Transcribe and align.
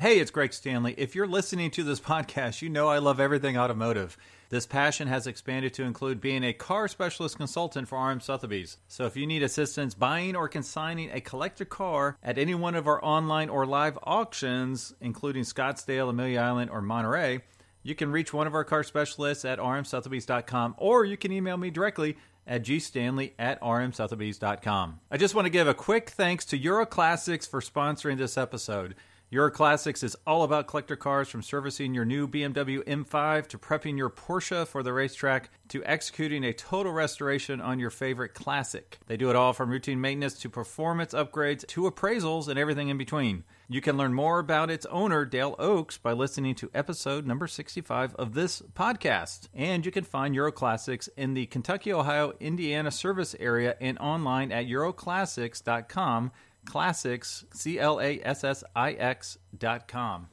Hey, 0.00 0.18
it's 0.18 0.30
Greg 0.30 0.54
Stanley. 0.54 0.94
If 0.96 1.14
you're 1.14 1.26
listening 1.26 1.70
to 1.72 1.84
this 1.84 2.00
podcast, 2.00 2.62
you 2.62 2.70
know 2.70 2.88
I 2.88 3.00
love 3.00 3.20
everything 3.20 3.58
automotive. 3.58 4.16
This 4.48 4.66
passion 4.66 5.08
has 5.08 5.26
expanded 5.26 5.74
to 5.74 5.82
include 5.82 6.22
being 6.22 6.42
a 6.42 6.54
car 6.54 6.88
specialist 6.88 7.36
consultant 7.36 7.86
for 7.86 8.02
RM 8.02 8.20
Sotheby's. 8.20 8.78
So 8.88 9.04
if 9.04 9.14
you 9.14 9.26
need 9.26 9.42
assistance 9.42 9.92
buying 9.92 10.36
or 10.36 10.48
consigning 10.48 11.10
a 11.10 11.20
collector 11.20 11.66
car 11.66 12.16
at 12.22 12.38
any 12.38 12.54
one 12.54 12.76
of 12.76 12.88
our 12.88 13.04
online 13.04 13.50
or 13.50 13.66
live 13.66 13.98
auctions, 14.02 14.94
including 15.02 15.42
Scottsdale, 15.42 16.08
Amelia 16.08 16.40
Island, 16.40 16.70
or 16.70 16.80
Monterey, 16.80 17.42
you 17.82 17.94
can 17.94 18.10
reach 18.10 18.32
one 18.32 18.46
of 18.46 18.54
our 18.54 18.64
car 18.64 18.82
specialists 18.82 19.44
at 19.44 19.58
rmsotheby's.com 19.58 20.76
or 20.78 21.04
you 21.04 21.18
can 21.18 21.30
email 21.30 21.58
me 21.58 21.68
directly 21.68 22.16
at 22.46 22.62
gstanley 22.62 23.32
at 23.38 23.60
rmsotheby's.com. 23.60 25.00
I 25.10 25.18
just 25.18 25.34
want 25.34 25.44
to 25.44 25.50
give 25.50 25.68
a 25.68 25.74
quick 25.74 26.08
thanks 26.08 26.46
to 26.46 26.56
Euro 26.56 26.86
Classics 26.86 27.46
for 27.46 27.60
sponsoring 27.60 28.16
this 28.16 28.38
episode. 28.38 28.94
Euro 29.32 29.48
Classics 29.48 30.02
is 30.02 30.16
all 30.26 30.42
about 30.42 30.66
collector 30.66 30.96
cars 30.96 31.28
from 31.28 31.40
servicing 31.40 31.94
your 31.94 32.04
new 32.04 32.26
BMW 32.26 32.82
M5 32.84 33.46
to 33.46 33.58
prepping 33.58 33.96
your 33.96 34.10
Porsche 34.10 34.66
for 34.66 34.82
the 34.82 34.92
racetrack 34.92 35.50
to 35.68 35.84
executing 35.84 36.42
a 36.42 36.52
total 36.52 36.90
restoration 36.90 37.60
on 37.60 37.78
your 37.78 37.90
favorite 37.90 38.34
classic. 38.34 38.98
They 39.06 39.16
do 39.16 39.30
it 39.30 39.36
all 39.36 39.52
from 39.52 39.70
routine 39.70 40.00
maintenance 40.00 40.34
to 40.40 40.50
performance 40.50 41.14
upgrades 41.14 41.64
to 41.68 41.82
appraisals 41.82 42.48
and 42.48 42.58
everything 42.58 42.88
in 42.88 42.98
between. 42.98 43.44
You 43.68 43.80
can 43.80 43.96
learn 43.96 44.14
more 44.14 44.40
about 44.40 44.68
its 44.68 44.84
owner, 44.86 45.24
Dale 45.24 45.54
Oaks, 45.60 45.96
by 45.96 46.10
listening 46.10 46.56
to 46.56 46.70
episode 46.74 47.24
number 47.24 47.46
65 47.46 48.16
of 48.16 48.34
this 48.34 48.62
podcast. 48.74 49.46
And 49.54 49.86
you 49.86 49.92
can 49.92 50.02
find 50.02 50.34
Euro 50.34 50.50
Classics 50.50 51.08
in 51.16 51.34
the 51.34 51.46
Kentucky, 51.46 51.92
Ohio, 51.92 52.32
Indiana 52.40 52.90
service 52.90 53.36
area 53.38 53.76
and 53.80 53.96
online 54.00 54.50
at 54.50 54.66
euroclassix.com 54.66 56.32
classics, 56.64 57.44
C 57.52 57.78
L 57.78 58.00
A 58.00 58.20
S 58.22 58.44
S 58.44 58.64
I 58.74 58.92
X 58.92 59.38
dot 59.56 59.88
com. 59.88 60.28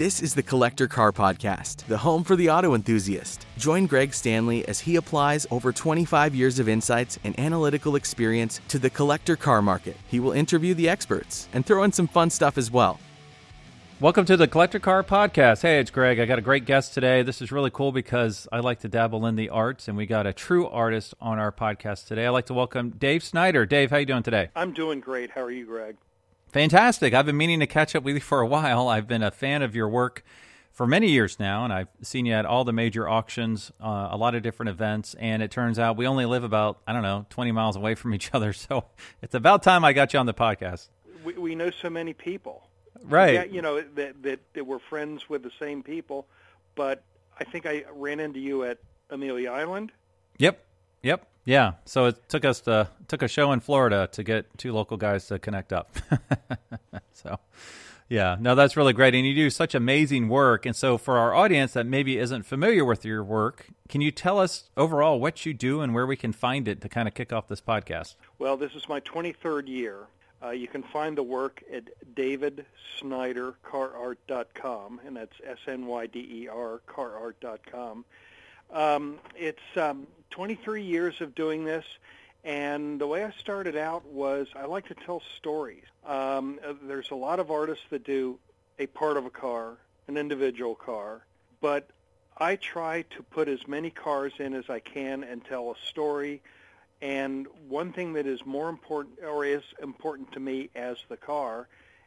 This 0.00 0.22
is 0.22 0.34
the 0.34 0.42
Collector 0.42 0.88
Car 0.88 1.12
Podcast, 1.12 1.86
the 1.86 1.98
home 1.98 2.24
for 2.24 2.34
the 2.34 2.48
auto 2.48 2.74
enthusiast. 2.74 3.46
Join 3.58 3.84
Greg 3.84 4.14
Stanley 4.14 4.66
as 4.66 4.80
he 4.80 4.96
applies 4.96 5.46
over 5.50 5.72
25 5.72 6.34
years 6.34 6.58
of 6.58 6.70
insights 6.70 7.18
and 7.22 7.38
analytical 7.38 7.96
experience 7.96 8.62
to 8.68 8.78
the 8.78 8.88
collector 8.88 9.36
car 9.36 9.60
market. 9.60 9.98
He 10.08 10.18
will 10.18 10.32
interview 10.32 10.72
the 10.72 10.88
experts 10.88 11.48
and 11.52 11.66
throw 11.66 11.82
in 11.82 11.92
some 11.92 12.08
fun 12.08 12.30
stuff 12.30 12.56
as 12.56 12.70
well. 12.70 12.98
Welcome 14.00 14.24
to 14.24 14.36
the 14.38 14.48
Collector 14.48 14.78
Car 14.78 15.04
Podcast. 15.04 15.60
Hey, 15.60 15.78
it's 15.78 15.90
Greg. 15.90 16.18
I 16.18 16.24
got 16.24 16.38
a 16.38 16.40
great 16.40 16.64
guest 16.64 16.94
today. 16.94 17.22
This 17.22 17.42
is 17.42 17.52
really 17.52 17.68
cool 17.68 17.92
because 17.92 18.48
I 18.50 18.60
like 18.60 18.80
to 18.80 18.88
dabble 18.88 19.26
in 19.26 19.36
the 19.36 19.50
arts, 19.50 19.88
and 19.88 19.96
we 19.98 20.06
got 20.06 20.26
a 20.26 20.32
true 20.32 20.66
artist 20.66 21.12
on 21.20 21.38
our 21.38 21.52
podcast 21.52 22.06
today. 22.06 22.24
I'd 22.24 22.30
like 22.30 22.46
to 22.46 22.54
welcome 22.54 22.92
Dave 22.92 23.22
Snyder. 23.22 23.66
Dave, 23.66 23.90
how 23.90 23.98
you 23.98 24.06
doing 24.06 24.22
today? 24.22 24.48
I'm 24.56 24.72
doing 24.72 25.00
great. 25.00 25.32
How 25.32 25.42
are 25.42 25.50
you, 25.50 25.66
Greg? 25.66 25.98
Fantastic. 26.48 27.12
I've 27.12 27.26
been 27.26 27.36
meaning 27.36 27.60
to 27.60 27.66
catch 27.66 27.94
up 27.94 28.02
with 28.02 28.14
you 28.14 28.22
for 28.22 28.40
a 28.40 28.46
while. 28.46 28.88
I've 28.88 29.06
been 29.06 29.22
a 29.22 29.30
fan 29.30 29.60
of 29.60 29.74
your 29.74 29.86
work 29.90 30.24
for 30.72 30.86
many 30.86 31.10
years 31.10 31.38
now, 31.38 31.64
and 31.64 31.70
I've 31.70 31.88
seen 32.00 32.24
you 32.24 32.32
at 32.32 32.46
all 32.46 32.64
the 32.64 32.72
major 32.72 33.06
auctions, 33.06 33.70
uh, 33.82 34.08
a 34.10 34.16
lot 34.16 34.34
of 34.34 34.42
different 34.42 34.70
events. 34.70 35.12
And 35.18 35.42
it 35.42 35.50
turns 35.50 35.78
out 35.78 35.98
we 35.98 36.06
only 36.06 36.24
live 36.24 36.42
about, 36.42 36.78
I 36.86 36.94
don't 36.94 37.02
know, 37.02 37.26
20 37.28 37.52
miles 37.52 37.76
away 37.76 37.94
from 37.94 38.14
each 38.14 38.30
other. 38.32 38.54
So 38.60 38.86
it's 39.20 39.34
about 39.34 39.62
time 39.62 39.84
I 39.84 39.92
got 39.92 40.14
you 40.14 40.20
on 40.20 40.24
the 40.24 40.32
podcast. 40.32 40.88
We, 41.22 41.34
we 41.34 41.54
know 41.54 41.70
so 41.70 41.90
many 41.90 42.14
people. 42.14 42.69
Right. 43.04 43.34
Yeah, 43.34 43.44
you 43.44 43.62
know, 43.62 43.80
that, 43.80 44.22
that, 44.22 44.40
that 44.54 44.66
we're 44.66 44.78
friends 44.78 45.28
with 45.28 45.42
the 45.42 45.50
same 45.58 45.82
people. 45.82 46.26
But 46.74 47.02
I 47.38 47.44
think 47.44 47.66
I 47.66 47.84
ran 47.94 48.20
into 48.20 48.40
you 48.40 48.64
at 48.64 48.78
Amelia 49.08 49.50
Island. 49.50 49.92
Yep. 50.38 50.64
Yep. 51.02 51.26
Yeah. 51.44 51.72
So 51.84 52.06
it 52.06 52.28
took 52.28 52.44
us 52.44 52.60
to, 52.62 52.88
took 53.08 53.22
a 53.22 53.28
show 53.28 53.52
in 53.52 53.60
Florida 53.60 54.08
to 54.12 54.22
get 54.22 54.46
two 54.58 54.72
local 54.72 54.96
guys 54.96 55.26
to 55.28 55.38
connect 55.38 55.72
up. 55.72 55.96
so 57.12 57.38
yeah, 58.10 58.36
no, 58.40 58.56
that's 58.56 58.76
really 58.76 58.92
great. 58.92 59.14
And 59.14 59.24
you 59.24 59.34
do 59.34 59.48
such 59.50 59.72
amazing 59.72 60.28
work. 60.28 60.66
And 60.66 60.74
so 60.74 60.98
for 60.98 61.16
our 61.16 61.32
audience 61.32 61.74
that 61.74 61.86
maybe 61.86 62.18
isn't 62.18 62.42
familiar 62.42 62.84
with 62.84 63.04
your 63.04 63.22
work, 63.22 63.68
can 63.88 64.00
you 64.00 64.10
tell 64.10 64.40
us 64.40 64.68
overall 64.76 65.20
what 65.20 65.46
you 65.46 65.54
do 65.54 65.80
and 65.80 65.94
where 65.94 66.06
we 66.06 66.16
can 66.16 66.32
find 66.32 66.66
it 66.66 66.80
to 66.80 66.88
kind 66.88 67.06
of 67.06 67.14
kick 67.14 67.32
off 67.32 67.46
this 67.46 67.60
podcast? 67.60 68.16
Well, 68.40 68.56
this 68.56 68.72
is 68.74 68.88
my 68.88 68.98
23rd 69.00 69.68
year. 69.68 70.08
Uh, 70.42 70.48
you 70.50 70.66
can 70.66 70.82
find 70.82 71.18
the 71.18 71.22
work 71.22 71.62
at 71.72 71.84
davidsnydercarart.com, 72.14 75.00
and 75.06 75.16
that's 75.16 75.36
S-N-Y-D-E-R, 75.46 76.80
carart.com. 76.86 78.04
Um, 78.72 79.18
it's 79.36 79.60
um, 79.76 80.06
23 80.30 80.82
years 80.82 81.20
of 81.20 81.34
doing 81.34 81.64
this, 81.64 81.84
and 82.44 83.00
the 83.00 83.06
way 83.06 83.24
I 83.24 83.30
started 83.32 83.76
out 83.76 84.06
was 84.06 84.48
I 84.56 84.64
like 84.64 84.88
to 84.88 84.94
tell 84.94 85.20
stories. 85.36 85.84
Um, 86.06 86.58
there's 86.82 87.10
a 87.10 87.16
lot 87.16 87.38
of 87.40 87.50
artists 87.50 87.84
that 87.90 88.04
do 88.04 88.38
a 88.78 88.86
part 88.86 89.18
of 89.18 89.26
a 89.26 89.30
car, 89.30 89.76
an 90.08 90.16
individual 90.16 90.74
car, 90.74 91.26
but 91.60 91.90
I 92.38 92.56
try 92.56 93.02
to 93.02 93.22
put 93.22 93.48
as 93.48 93.68
many 93.68 93.90
cars 93.90 94.32
in 94.38 94.54
as 94.54 94.70
I 94.70 94.80
can 94.80 95.24
and 95.24 95.44
tell 95.44 95.70
a 95.70 95.74
story. 95.88 96.40
And 97.02 97.46
one 97.68 97.92
thing 97.92 98.12
that 98.14 98.26
is 98.26 98.44
more 98.44 98.68
important, 98.68 99.18
or 99.24 99.44
is 99.44 99.62
important 99.82 100.32
to 100.32 100.40
me 100.40 100.70
as 100.74 100.98
the 101.08 101.16
car, 101.16 101.66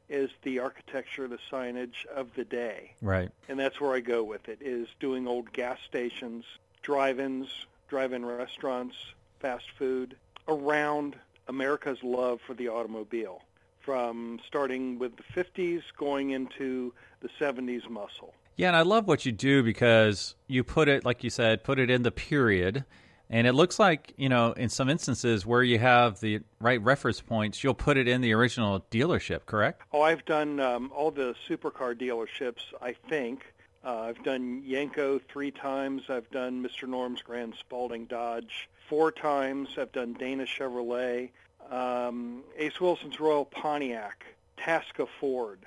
is 0.09 0.29
the 0.43 0.59
architecture, 0.59 1.27
the 1.27 1.39
signage 1.51 2.05
of 2.13 2.27
the 2.35 2.43
day. 2.43 2.93
Right. 3.01 3.31
And 3.49 3.59
that's 3.59 3.81
where 3.81 3.93
I 3.93 4.01
go 4.01 4.23
with 4.23 4.49
it, 4.49 4.59
is 4.61 4.87
doing 4.99 5.27
old 5.27 5.51
gas 5.53 5.79
stations, 5.87 6.45
drive-ins, 6.81 7.47
drive-in 7.87 8.25
restaurants, 8.25 8.95
fast 9.39 9.65
food, 9.77 10.15
around 10.47 11.15
America's 11.47 12.03
love 12.03 12.39
for 12.45 12.53
the 12.53 12.67
automobile, 12.67 13.41
from 13.79 14.39
starting 14.45 14.99
with 14.99 15.13
the 15.17 15.23
50s 15.23 15.81
going 15.97 16.31
into 16.31 16.93
the 17.21 17.29
70s 17.39 17.89
muscle. 17.89 18.33
Yeah, 18.55 18.67
and 18.67 18.75
I 18.75 18.81
love 18.81 19.07
what 19.07 19.25
you 19.25 19.31
do 19.31 19.63
because 19.63 20.35
you 20.47 20.63
put 20.63 20.87
it, 20.87 21.03
like 21.03 21.23
you 21.23 21.29
said, 21.29 21.63
put 21.63 21.79
it 21.79 21.89
in 21.89 22.03
the 22.03 22.11
period. 22.11 22.85
And 23.29 23.47
it 23.47 23.53
looks 23.53 23.79
like, 23.79 24.13
you 24.17 24.29
know, 24.29 24.51
in 24.51 24.69
some 24.69 24.89
instances 24.89 25.45
where 25.45 25.63
you 25.63 25.79
have 25.79 26.19
the 26.19 26.41
right 26.59 26.81
reference 26.81 27.21
points, 27.21 27.63
you'll 27.63 27.73
put 27.73 27.97
it 27.97 28.07
in 28.07 28.21
the 28.21 28.33
original 28.33 28.85
dealership, 28.91 29.45
correct? 29.45 29.81
Oh, 29.91 30.01
I've 30.01 30.25
done 30.25 30.59
um, 30.59 30.91
all 30.95 31.09
the 31.09 31.35
supercar 31.47 31.95
dealerships, 31.95 32.61
I 32.81 32.93
think. 33.09 33.53
Uh, 33.83 34.01
I've 34.01 34.23
done 34.23 34.63
Yenko 34.63 35.21
three 35.27 35.51
times. 35.51 36.03
I've 36.09 36.29
done 36.31 36.63
Mr. 36.63 36.87
Norm's 36.87 37.21
Grand 37.21 37.55
Spalding 37.59 38.05
Dodge 38.05 38.69
four 38.87 39.11
times. 39.11 39.69
I've 39.77 39.91
done 39.91 40.13
Dana 40.13 40.45
Chevrolet, 40.45 41.29
um, 41.69 42.43
Ace 42.57 42.79
Wilson's 42.79 43.19
Royal 43.19 43.45
Pontiac, 43.45 44.25
Tasca 44.57 45.07
Ford. 45.19 45.59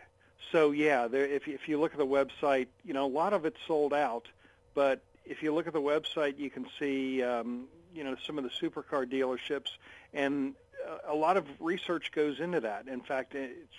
So 0.53 0.71
yeah, 0.71 1.09
there, 1.09 1.27
if 1.27 1.49
if 1.49 1.69
you 1.69 1.79
look 1.79 1.93
at 1.93 1.99
the 1.99 2.07
website, 2.07 2.69
you 2.85 2.95
know 2.95 3.05
a 3.05 3.09
lot 3.09 3.33
of 3.33 3.45
it's 3.45 3.59
sold 3.67 3.93
out. 3.93 4.29
But 4.75 5.03
if 5.27 5.43
you 5.43 5.55
look 5.55 5.67
at 5.67 5.73
the 5.73 5.81
website, 5.81 6.39
you 6.39 6.51
can 6.51 6.67
see 6.79 7.23
um, 7.23 7.67
you 7.95 8.05
know 8.05 8.17
some 8.27 8.39
of 8.39 8.45
the 8.45 8.51
supercar 8.51 9.11
dealerships, 9.11 9.71
and 10.15 10.55
a 11.09 11.15
lot 11.15 11.37
of 11.37 11.47
research 11.61 12.13
goes 12.13 12.41
into 12.41 12.61
that. 12.61 12.89
In 12.89 13.01
fact, 13.01 13.35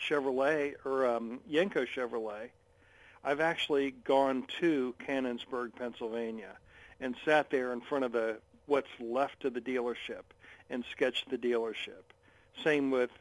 Chevrolet 0.07 0.73
or 0.85 1.07
um, 1.07 1.39
Yenko 1.49 1.87
Chevrolet, 1.87 2.49
I've 3.23 3.39
actually 3.39 3.91
gone 3.91 4.45
to 4.59 4.95
Canonsburg, 5.07 5.75
Pennsylvania, 5.75 6.57
and 6.99 7.15
sat 7.25 7.49
there 7.49 7.73
in 7.73 7.81
front 7.81 8.05
of 8.05 8.11
the 8.11 8.37
what's 8.65 8.87
left 8.99 9.45
of 9.45 9.53
the 9.53 9.61
dealership 9.61 10.23
and 10.69 10.83
sketched 10.91 11.29
the 11.29 11.37
dealership. 11.37 12.03
Same 12.63 12.91
with 12.91 13.11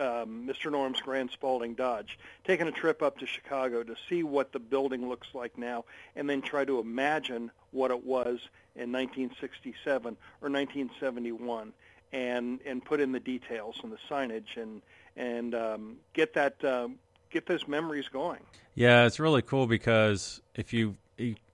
um, 0.00 0.48
Mr. 0.48 0.70
Norm's 0.70 1.00
Grand 1.00 1.30
Spalding 1.30 1.74
Dodge, 1.74 2.18
taking 2.44 2.66
a 2.68 2.72
trip 2.72 3.02
up 3.02 3.18
to 3.18 3.26
Chicago 3.26 3.82
to 3.82 3.94
see 4.08 4.22
what 4.22 4.52
the 4.52 4.58
building 4.58 5.08
looks 5.08 5.28
like 5.34 5.56
now, 5.58 5.84
and 6.16 6.28
then 6.28 6.42
try 6.42 6.64
to 6.64 6.78
imagine 6.78 7.50
what 7.70 7.90
it 7.90 8.04
was 8.04 8.40
in 8.74 8.92
1967 8.92 10.16
or 10.40 10.50
1971, 10.50 11.72
and 12.12 12.60
and 12.64 12.84
put 12.84 13.00
in 13.00 13.12
the 13.12 13.20
details 13.20 13.76
and 13.82 13.92
the 13.92 13.98
signage 14.08 14.56
and 14.56 14.82
and 15.16 15.54
um, 15.54 15.96
get 16.14 16.34
that 16.34 16.62
um, 16.64 16.96
get 17.30 17.46
those 17.46 17.66
memories 17.68 18.08
going. 18.08 18.40
Yeah, 18.74 19.06
it's 19.06 19.20
really 19.20 19.42
cool 19.42 19.66
because 19.66 20.40
if 20.54 20.72
you 20.72 20.96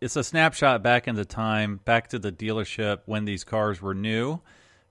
it's 0.00 0.17
a 0.17 0.23
snapshot 0.23 0.82
back 0.82 1.08
in 1.08 1.14
the 1.14 1.25
time, 1.25 1.81
back 1.85 2.08
to 2.08 2.19
the 2.19 2.31
dealership 2.31 3.00
when 3.06 3.25
these 3.25 3.44
cars 3.44 3.81
were 3.81 3.94
new, 3.94 4.41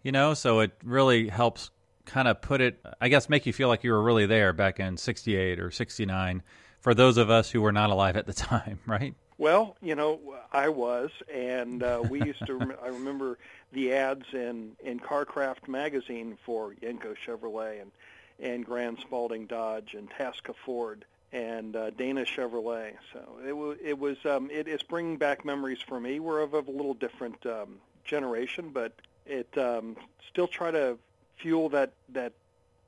you 0.01 0.11
know, 0.11 0.33
so 0.33 0.59
it 0.61 0.71
really 0.83 1.27
helps 1.29 1.69
kind 2.05 2.27
of 2.27 2.41
put 2.41 2.61
it, 2.61 2.79
I 2.99 3.09
guess, 3.09 3.29
make 3.29 3.45
you 3.45 3.53
feel 3.53 3.67
like 3.67 3.83
you 3.83 3.91
were 3.91 4.01
really 4.01 4.25
there 4.25 4.53
back 4.53 4.79
in 4.79 4.97
68 4.97 5.59
or 5.59 5.71
69 5.71 6.43
for 6.79 6.93
those 6.93 7.17
of 7.17 7.29
us 7.29 7.49
who 7.49 7.61
were 7.61 7.71
not 7.71 7.89
alive 7.89 8.17
at 8.17 8.25
the 8.25 8.33
time, 8.33 8.79
right? 8.85 9.15
Well, 9.37 9.75
you 9.81 9.95
know, 9.95 10.19
I 10.51 10.69
was, 10.69 11.09
and 11.33 11.81
uh, 11.81 12.03
we 12.07 12.23
used 12.23 12.45
to. 12.45 12.55
Rem- 12.55 12.75
I 12.83 12.87
remember 12.87 13.39
the 13.71 13.93
ads 13.93 14.25
in 14.31 14.73
in 14.83 14.99
CarCraft 14.99 15.67
magazine 15.67 16.37
for 16.45 16.75
Yenko 16.75 17.15
Chevrolet 17.25 17.81
and 17.81 17.91
and 18.39 18.65
Grand 18.65 18.99
Spalding 18.99 19.47
Dodge 19.47 19.95
and 19.95 20.09
Tasca 20.09 20.53
Ford 20.65 21.05
and 21.31 21.75
uh, 21.75 21.89
Dana 21.89 22.21
Chevrolet. 22.21 22.93
So 23.11 23.19
it, 23.43 23.49
w- 23.49 23.77
it 23.83 23.97
was 23.97 24.17
um, 24.25 24.49
it 24.51 24.67
is 24.67 24.83
bringing 24.83 25.17
back 25.17 25.43
memories 25.43 25.81
for 25.81 25.99
me. 25.99 26.19
We're 26.19 26.41
of 26.41 26.53
a 26.53 26.59
little 26.59 26.93
different 26.93 27.43
um, 27.45 27.77
generation, 28.05 28.69
but 28.69 28.93
it 29.25 29.57
um, 29.57 29.97
still 30.29 30.47
try 30.47 30.69
to 30.71 30.97
fuel 31.37 31.69
that 31.69 31.93
that 32.09 32.33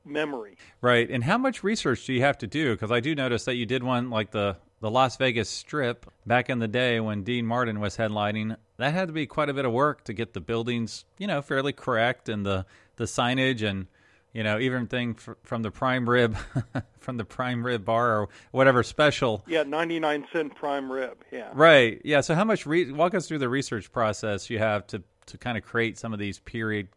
memory. 0.05 0.57
Right. 0.81 1.09
And 1.09 1.23
how 1.23 1.37
much 1.37 1.63
research 1.63 2.05
do 2.05 2.13
you 2.13 2.21
have 2.21 2.37
to 2.39 2.47
do? 2.47 2.73
Because 2.73 2.91
I 2.91 2.99
do 2.99 3.15
notice 3.15 3.45
that 3.45 3.55
you 3.55 3.65
did 3.65 3.83
one 3.83 4.09
like 4.09 4.31
the 4.31 4.57
the 4.81 4.91
Las 4.91 5.17
Vegas 5.17 5.49
Strip 5.49 6.05
back 6.25 6.49
in 6.49 6.59
the 6.59 6.67
day 6.67 6.99
when 6.99 7.23
Dean 7.23 7.45
Martin 7.45 7.79
was 7.79 7.97
headlining. 7.97 8.55
That 8.77 8.93
had 8.93 9.07
to 9.07 9.13
be 9.13 9.25
quite 9.25 9.49
a 9.49 9.53
bit 9.53 9.65
of 9.65 9.71
work 9.71 10.03
to 10.03 10.13
get 10.13 10.33
the 10.33 10.41
buildings, 10.41 11.05
you 11.17 11.27
know, 11.27 11.41
fairly 11.41 11.73
correct 11.73 12.29
and 12.29 12.45
the 12.45 12.65
the 12.97 13.05
signage 13.05 13.67
and 13.67 13.87
you 14.33 14.43
know 14.43 14.59
even 14.59 14.87
thing 14.87 15.15
from 15.43 15.63
the 15.63 15.71
prime 15.71 16.09
rib 16.09 16.37
from 16.99 17.17
the 17.17 17.25
prime 17.25 17.65
rib 17.65 17.85
bar 17.85 18.19
or 18.19 18.29
whatever 18.51 18.83
special. 18.83 19.43
Yeah, 19.47 19.63
ninety 19.63 19.99
nine 19.99 20.27
cent 20.31 20.55
prime 20.55 20.91
rib. 20.91 21.17
Yeah. 21.31 21.49
Right. 21.53 22.01
Yeah. 22.03 22.21
So 22.21 22.35
how 22.35 22.43
much? 22.43 22.65
Re- 22.65 22.91
walk 22.91 23.15
us 23.15 23.27
through 23.27 23.39
the 23.39 23.49
research 23.49 23.91
process 23.91 24.49
you 24.49 24.59
have 24.59 24.85
to 24.87 25.01
to 25.27 25.37
kind 25.37 25.57
of 25.57 25.63
create 25.63 25.97
some 25.97 26.13
of 26.13 26.19
these 26.19 26.39
period 26.39 26.87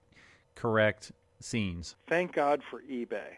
correct 0.54 1.12
scenes. 1.40 1.96
Thank 2.06 2.32
God 2.32 2.62
for 2.68 2.82
eBay 2.82 3.36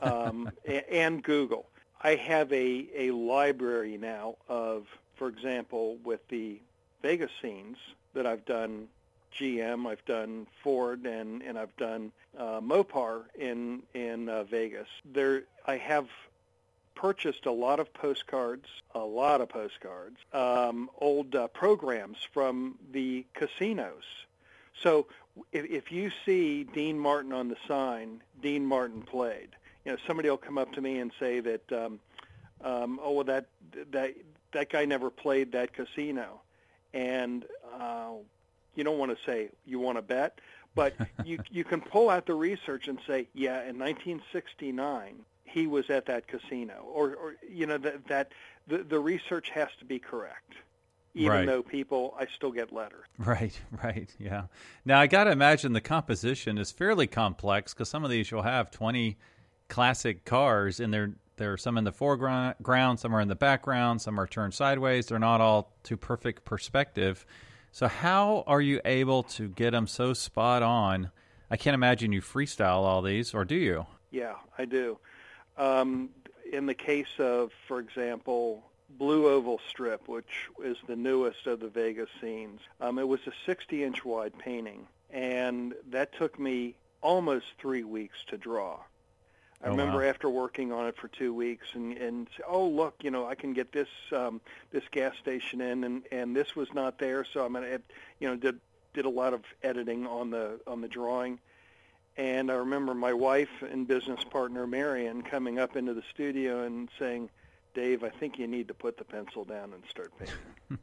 um, 0.00 0.50
and 0.90 1.22
Google. 1.22 1.66
I 2.00 2.16
have 2.16 2.52
a, 2.52 2.86
a 2.96 3.10
library 3.12 3.96
now 3.96 4.36
of, 4.48 4.86
for 5.16 5.28
example, 5.28 5.98
with 6.04 6.26
the 6.28 6.60
Vegas 7.00 7.30
scenes 7.40 7.76
that 8.14 8.26
I've 8.26 8.44
done 8.44 8.88
GM, 9.38 9.86
I've 9.86 10.04
done 10.04 10.46
Ford, 10.62 11.06
and, 11.06 11.42
and 11.42 11.58
I've 11.58 11.76
done 11.76 12.12
uh, 12.36 12.60
Mopar 12.60 13.22
in 13.38 13.82
in 13.94 14.28
uh, 14.28 14.44
Vegas. 14.44 14.88
There, 15.04 15.44
I 15.66 15.76
have 15.78 16.06
purchased 16.94 17.46
a 17.46 17.52
lot 17.52 17.80
of 17.80 17.92
postcards, 17.94 18.66
a 18.94 19.00
lot 19.00 19.40
of 19.40 19.48
postcards, 19.48 20.18
um, 20.32 20.90
old 20.98 21.34
uh, 21.34 21.48
programs 21.48 22.18
from 22.32 22.78
the 22.92 23.24
casinos. 23.34 24.04
So 24.82 25.06
if, 25.52 25.70
if 25.70 25.92
you 25.92 26.10
see 26.24 26.64
Dean 26.64 26.98
Martin 26.98 27.32
on 27.32 27.48
the 27.48 27.56
sign, 27.66 28.22
Dean 28.40 28.64
Martin 28.64 29.02
played. 29.02 29.50
You 29.84 29.92
know, 29.92 29.98
somebody 30.06 30.30
will 30.30 30.36
come 30.36 30.58
up 30.58 30.72
to 30.72 30.80
me 30.80 30.98
and 30.98 31.10
say 31.18 31.40
that, 31.40 31.72
um, 31.72 32.00
um, 32.62 33.00
oh, 33.02 33.12
well, 33.12 33.24
that 33.24 33.46
that 33.90 34.14
that 34.52 34.70
guy 34.70 34.84
never 34.84 35.10
played 35.10 35.52
that 35.52 35.72
casino, 35.72 36.40
and 36.94 37.44
uh, 37.78 38.10
you 38.76 38.84
don't 38.84 38.98
want 38.98 39.16
to 39.16 39.24
say 39.24 39.48
you 39.66 39.80
want 39.80 39.98
to 39.98 40.02
bet, 40.02 40.40
but 40.74 40.94
you 41.24 41.40
you 41.50 41.64
can 41.64 41.80
pull 41.80 42.08
out 42.10 42.26
the 42.26 42.34
research 42.34 42.86
and 42.86 42.98
say, 43.06 43.26
yeah, 43.34 43.60
in 43.62 43.78
1969 43.78 45.24
he 45.44 45.66
was 45.66 45.90
at 45.90 46.06
that 46.06 46.28
casino, 46.28 46.86
or 46.92 47.14
or 47.16 47.34
you 47.48 47.66
know 47.66 47.78
that 47.78 48.06
that 48.06 48.32
the 48.68 48.78
the 48.78 49.00
research 49.00 49.50
has 49.50 49.68
to 49.80 49.84
be 49.84 49.98
correct 49.98 50.54
even 51.14 51.30
right. 51.30 51.46
though 51.46 51.62
people 51.62 52.14
I 52.18 52.26
still 52.34 52.52
get 52.52 52.72
letters. 52.72 53.04
Right, 53.18 53.58
right, 53.82 54.10
yeah. 54.18 54.44
Now 54.84 55.00
I 55.00 55.06
got 55.06 55.24
to 55.24 55.30
imagine 55.30 55.72
the 55.72 55.80
composition 55.80 56.58
is 56.58 56.72
fairly 56.72 57.06
complex 57.06 57.72
because 57.72 57.88
some 57.88 58.04
of 58.04 58.10
these 58.10 58.30
you'll 58.30 58.42
have 58.42 58.70
twenty 58.70 59.18
classic 59.68 60.24
cars, 60.24 60.80
and 60.80 60.92
there 60.92 61.14
there 61.36 61.52
are 61.52 61.56
some 61.56 61.78
in 61.78 61.84
the 61.84 61.92
foreground, 61.92 63.00
some 63.00 63.14
are 63.14 63.20
in 63.20 63.28
the 63.28 63.34
background, 63.34 64.00
some 64.00 64.18
are 64.20 64.26
turned 64.26 64.54
sideways. 64.54 65.06
They're 65.06 65.18
not 65.18 65.40
all 65.40 65.72
to 65.84 65.96
perfect 65.96 66.44
perspective. 66.44 67.24
So 67.70 67.88
how 67.88 68.44
are 68.46 68.60
you 68.60 68.80
able 68.84 69.22
to 69.24 69.48
get 69.48 69.70
them 69.70 69.86
so 69.86 70.12
spot 70.12 70.62
on? 70.62 71.10
I 71.50 71.56
can't 71.56 71.74
imagine 71.74 72.12
you 72.12 72.20
freestyle 72.20 72.82
all 72.82 73.02
these, 73.02 73.34
or 73.34 73.44
do 73.44 73.54
you? 73.54 73.86
Yeah, 74.10 74.34
I 74.58 74.66
do. 74.66 74.98
Um, 75.56 76.10
in 76.52 76.66
the 76.66 76.74
case 76.74 77.18
of, 77.18 77.50
for 77.66 77.78
example, 77.80 78.62
Blue 78.98 79.28
Oval 79.28 79.60
Strip, 79.68 80.08
which 80.08 80.48
is 80.62 80.76
the 80.86 80.96
newest 80.96 81.46
of 81.46 81.60
the 81.60 81.68
Vegas 81.68 82.10
scenes. 82.20 82.60
Um, 82.80 82.98
it 82.98 83.08
was 83.08 83.20
a 83.26 83.50
60-inch 83.50 84.04
wide 84.04 84.38
painting, 84.38 84.86
and 85.10 85.74
that 85.90 86.14
took 86.16 86.38
me 86.38 86.74
almost 87.00 87.46
three 87.58 87.84
weeks 87.84 88.18
to 88.28 88.36
draw. 88.36 88.78
I 89.62 89.68
oh, 89.68 89.70
remember 89.70 89.98
wow. 89.98 90.08
after 90.08 90.28
working 90.28 90.72
on 90.72 90.86
it 90.86 90.96
for 90.96 91.08
two 91.08 91.32
weeks 91.32 91.66
and 91.74 91.96
and 91.96 92.28
say, 92.36 92.42
oh 92.48 92.66
look 92.66 92.94
you 93.02 93.10
know 93.10 93.26
I 93.26 93.34
can 93.34 93.52
get 93.52 93.70
this 93.72 93.88
um, 94.10 94.40
this 94.72 94.82
gas 94.90 95.16
station 95.18 95.60
in 95.60 95.84
and 95.84 96.02
and 96.10 96.34
this 96.34 96.56
was 96.56 96.72
not 96.74 96.98
there 96.98 97.24
so 97.24 97.44
I'm 97.44 97.52
gonna 97.52 97.78
you 98.18 98.28
know 98.28 98.36
did 98.36 98.58
did 98.92 99.04
a 99.04 99.10
lot 99.10 99.34
of 99.34 99.42
editing 99.62 100.06
on 100.06 100.30
the 100.30 100.60
on 100.66 100.80
the 100.80 100.88
drawing 100.88 101.38
and 102.16 102.50
I 102.50 102.54
remember 102.54 102.92
my 102.92 103.12
wife 103.12 103.62
and 103.62 103.86
business 103.86 104.24
partner 104.24 104.66
Marion 104.66 105.22
coming 105.22 105.58
up 105.58 105.76
into 105.76 105.94
the 105.94 106.02
studio 106.10 106.64
and 106.64 106.88
saying 106.98 107.30
Dave, 107.74 108.04
I 108.04 108.10
think 108.10 108.38
you 108.38 108.46
need 108.46 108.68
to 108.68 108.74
put 108.74 108.96
the 108.98 109.04
pencil 109.04 109.44
down 109.44 109.72
and 109.72 109.82
start 109.88 110.12
painting. 110.18 110.78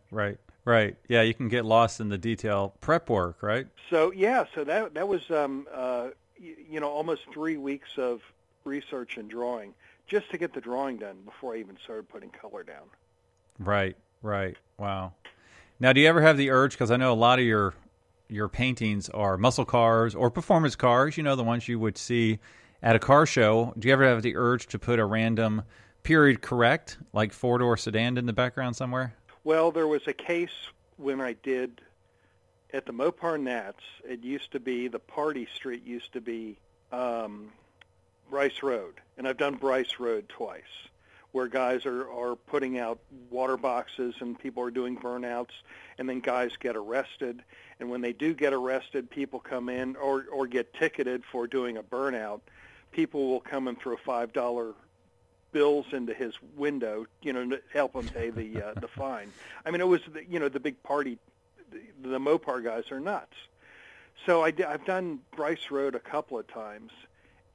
right, 0.10 0.38
right. 0.64 0.96
Yeah, 1.08 1.22
you 1.22 1.34
can 1.34 1.48
get 1.48 1.64
lost 1.64 2.00
in 2.00 2.08
the 2.08 2.18
detail 2.18 2.74
prep 2.80 3.08
work, 3.08 3.42
right? 3.42 3.66
So 3.90 4.12
yeah, 4.12 4.44
so 4.54 4.64
that 4.64 4.94
that 4.94 5.08
was 5.08 5.30
um, 5.30 5.66
uh, 5.72 6.08
you, 6.36 6.56
you 6.70 6.80
know 6.80 6.88
almost 6.88 7.22
three 7.32 7.56
weeks 7.56 7.96
of 7.96 8.20
research 8.64 9.16
and 9.16 9.28
drawing 9.28 9.74
just 10.06 10.30
to 10.30 10.38
get 10.38 10.52
the 10.52 10.60
drawing 10.60 10.98
done 10.98 11.16
before 11.24 11.54
I 11.54 11.58
even 11.58 11.76
started 11.82 12.08
putting 12.08 12.30
color 12.30 12.62
down. 12.62 12.84
Right, 13.58 13.96
right. 14.22 14.56
Wow. 14.78 15.12
Now, 15.80 15.92
do 15.92 16.00
you 16.00 16.08
ever 16.08 16.22
have 16.22 16.36
the 16.36 16.50
urge? 16.50 16.72
Because 16.72 16.90
I 16.90 16.96
know 16.96 17.12
a 17.12 17.14
lot 17.14 17.38
of 17.38 17.44
your 17.44 17.74
your 18.28 18.48
paintings 18.48 19.08
are 19.10 19.36
muscle 19.36 19.64
cars 19.64 20.14
or 20.14 20.30
performance 20.30 20.76
cars. 20.76 21.16
You 21.16 21.22
know, 21.22 21.36
the 21.36 21.44
ones 21.44 21.68
you 21.68 21.78
would 21.78 21.98
see 21.98 22.38
at 22.82 22.94
a 22.94 22.98
car 22.98 23.26
show. 23.26 23.72
Do 23.78 23.88
you 23.88 23.94
ever 23.94 24.04
have 24.04 24.22
the 24.22 24.36
urge 24.36 24.66
to 24.68 24.78
put 24.78 24.98
a 24.98 25.04
random 25.04 25.62
period 26.04 26.40
correct, 26.42 26.98
like 27.12 27.32
four 27.32 27.58
door 27.58 27.76
sedan 27.76 28.16
in 28.16 28.26
the 28.26 28.32
background 28.32 28.76
somewhere? 28.76 29.14
Well, 29.42 29.72
there 29.72 29.88
was 29.88 30.06
a 30.06 30.12
case 30.12 30.68
when 30.96 31.20
I 31.20 31.32
did 31.42 31.80
at 32.72 32.86
the 32.86 32.92
Mopar 32.92 33.40
Nats. 33.40 33.82
It 34.08 34.22
used 34.22 34.52
to 34.52 34.60
be 34.60 34.88
the 34.88 34.98
party 34.98 35.48
street 35.54 35.84
used 35.84 36.12
to 36.12 36.20
be 36.20 36.56
um, 36.92 37.50
Brice 38.30 38.62
Road, 38.62 38.94
and 39.18 39.26
I've 39.26 39.36
done 39.36 39.56
Brice 39.56 39.98
Road 39.98 40.28
twice, 40.28 40.62
where 41.32 41.48
guys 41.48 41.84
are 41.86 42.10
are 42.10 42.36
putting 42.36 42.78
out 42.78 42.98
water 43.30 43.56
boxes 43.56 44.14
and 44.20 44.38
people 44.38 44.62
are 44.62 44.70
doing 44.70 44.96
burnouts, 44.96 45.52
and 45.98 46.08
then 46.08 46.20
guys 46.20 46.52
get 46.58 46.76
arrested. 46.76 47.42
And 47.80 47.90
when 47.90 48.00
they 48.00 48.12
do 48.12 48.34
get 48.34 48.52
arrested, 48.52 49.10
people 49.10 49.40
come 49.40 49.68
in 49.68 49.96
or 49.96 50.26
or 50.32 50.46
get 50.46 50.72
ticketed 50.74 51.22
for 51.30 51.46
doing 51.46 51.76
a 51.76 51.82
burnout. 51.82 52.40
People 52.92 53.28
will 53.28 53.40
come 53.40 53.68
and 53.68 53.78
throw 53.78 53.96
five 53.96 54.32
dollar 54.32 54.74
bills 55.54 55.86
into 55.92 56.12
his 56.12 56.34
window, 56.56 57.06
you 57.22 57.32
know, 57.32 57.48
to 57.48 57.62
help 57.72 57.94
him 57.94 58.06
pay 58.08 58.28
the 58.28 58.60
uh, 58.60 58.74
the 58.80 58.88
fine. 58.88 59.32
I 59.64 59.70
mean, 59.70 59.80
it 59.80 59.88
was 59.88 60.02
the, 60.12 60.22
you 60.28 60.38
know 60.38 60.50
the 60.50 60.60
big 60.60 60.82
party. 60.82 61.16
The, 61.70 62.08
the 62.10 62.18
Mopar 62.18 62.62
guys 62.62 62.90
are 62.90 63.00
nuts. 63.00 63.32
So 64.26 64.44
I, 64.44 64.52
I've 64.68 64.84
done 64.84 65.20
Brice 65.34 65.70
Road 65.70 65.94
a 65.94 66.00
couple 66.00 66.38
of 66.38 66.46
times, 66.48 66.90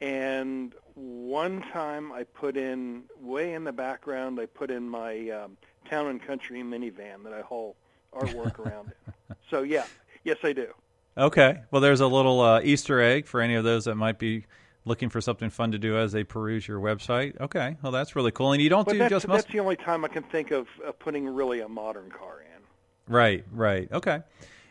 and 0.02 0.74
one 0.96 1.62
time 1.62 2.12
I 2.12 2.24
put 2.24 2.58
in 2.58 3.04
way 3.22 3.54
in 3.54 3.66
the 3.66 3.74
background. 3.74 4.40
I 4.40 4.48
put 4.48 4.72
in 4.72 4.90
my 4.90 5.30
um, 5.30 5.58
town 5.90 6.08
and 6.08 6.26
country 6.26 6.62
minivan 6.64 7.24
that 7.26 7.34
I 7.34 7.42
haul 7.42 7.76
artwork 8.14 8.58
around 8.66 8.88
in. 8.88 9.36
So 9.50 9.62
yeah, 9.62 9.86
yes 10.24 10.38
I 10.44 10.54
do. 10.54 10.74
Okay. 11.18 11.60
Well, 11.70 11.82
there's 11.82 12.00
a 12.00 12.08
little 12.08 12.40
uh, 12.40 12.62
Easter 12.64 13.02
egg 13.02 13.28
for 13.28 13.42
any 13.42 13.56
of 13.56 13.66
those 13.66 13.86
that 13.86 13.96
might 13.96 14.20
be 14.20 14.46
looking 14.86 15.10
for 15.10 15.22
something 15.22 15.50
fun 15.50 15.72
to 15.72 15.78
do 15.78 15.98
as 15.98 16.12
they 16.12 16.24
peruse 16.24 16.68
your 16.68 16.80
website. 16.80 17.40
Okay, 17.40 17.78
well 17.82 17.92
that's 17.92 18.16
really 18.16 18.32
cool. 18.32 18.54
And 18.54 18.62
you 18.62 18.70
don't 18.70 18.86
but 18.86 18.94
do 18.94 19.00
that's, 19.00 19.10
just 19.10 19.28
that's 19.28 19.46
the 19.46 19.60
only 19.60 19.76
time 19.76 20.06
I 20.06 20.08
can 20.08 20.24
think 20.24 20.52
of, 20.52 20.68
of 20.86 20.98
putting 21.00 21.28
really 21.28 21.62
a 21.62 21.68
modern 21.68 22.10
car 22.10 22.42
in. 22.42 23.14
Right, 23.14 23.44
right. 23.52 23.92
Okay. 23.92 24.22